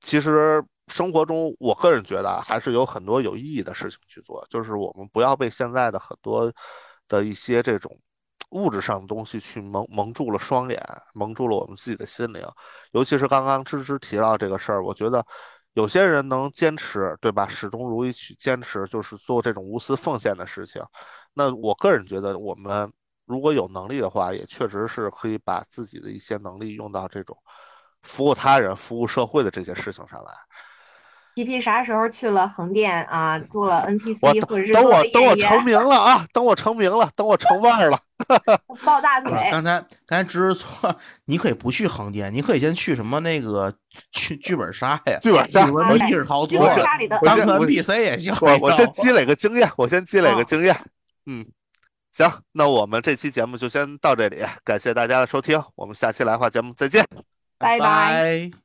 [0.00, 6.52] 其实生活中，我个人觉得，还是有很多有意义的事情去做，就是我们不要被现在的很多
[7.08, 7.90] 的一些这种
[8.50, 10.80] 物质上的东西去蒙蒙住了双眼，
[11.14, 12.46] 蒙住了我们自己的心灵。
[12.92, 15.24] 尤其是刚刚芝芝提到这个事儿，我觉得
[15.72, 17.48] 有些人能坚持，对吧？
[17.48, 20.80] 始终如一去坚持，就是做这种无私奉献的事情。
[21.32, 22.92] 那我个人觉得，我们
[23.24, 27.36] 如果有能力的话，也确实是可以把自己的一些能力用到这种
[28.02, 30.32] 服务他人、服务社会的这些事情上来。
[31.34, 33.38] 皮皮啥时候去了横店啊？
[33.50, 36.26] 做了 NPC 或者是等我等我，成名了啊！
[36.32, 38.00] 等我成名了，等我成腕儿了。
[38.84, 43.74] 抱大腿，刚才刚才只是说， 你可以不去横店，你可以先去什么那个
[44.12, 48.32] 去剧本杀呀， 剧本杀剧本密室逃脱呀，本杀里的当个 NPC 也行。
[48.40, 50.78] 我我先积累个经验，我先积累个哦经验。
[51.26, 51.44] 嗯，
[52.16, 57.04] 行，那我们这期节目就先到这里，感谢大家的收听，我们下期来话节目再见。
[57.58, 58.63] 拜拜拜。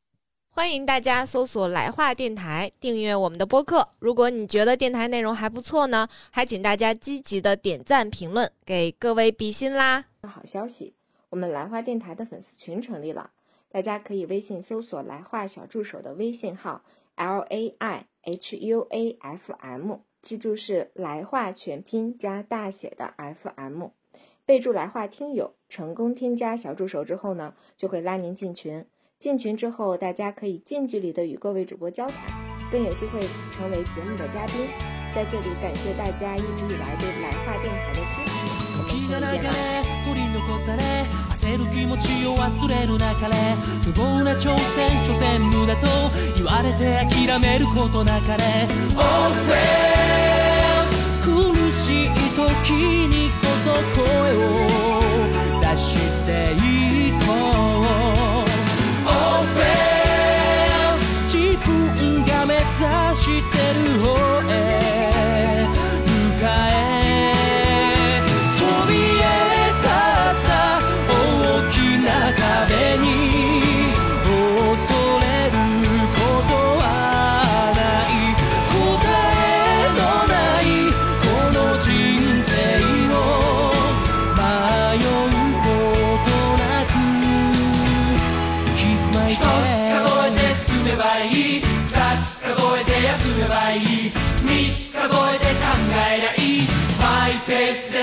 [0.52, 3.88] 欢迎大家搜索“来话电台”，订阅我们的播客。
[4.00, 10.06] 如果你觉得电台内容还不错呢，还请大家积极的点赞评论，给各位比心啦！
[10.24, 10.96] 好消息，
[11.30, 13.32] 我们来话电台的粉丝群成立了，
[13.72, 16.84] 大家可以微信搜索“来话小助手”的微信号
[17.16, 23.92] l a i h u a f m，记住是来话全拼加大写的 f m，
[24.46, 28.86] 备注“来话听友”，成功添加小助手之后呢，就会拉您进群。
[29.20, 32.16] 进群之后，大家可以近距离的与各位主播交谈，
[32.72, 33.20] 更有机会
[33.52, 34.56] 成为节目的嘉宾。
[35.14, 38.32] 在这里感谢大家一直以来对来话电台的支持，
[38.78, 39.52] 我们時が
[40.32, 40.40] 流
[42.38, 42.64] 下次
[56.26, 56.99] 见
[62.80, 64.69] 指してる方へ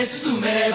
[0.08, 0.72] susumele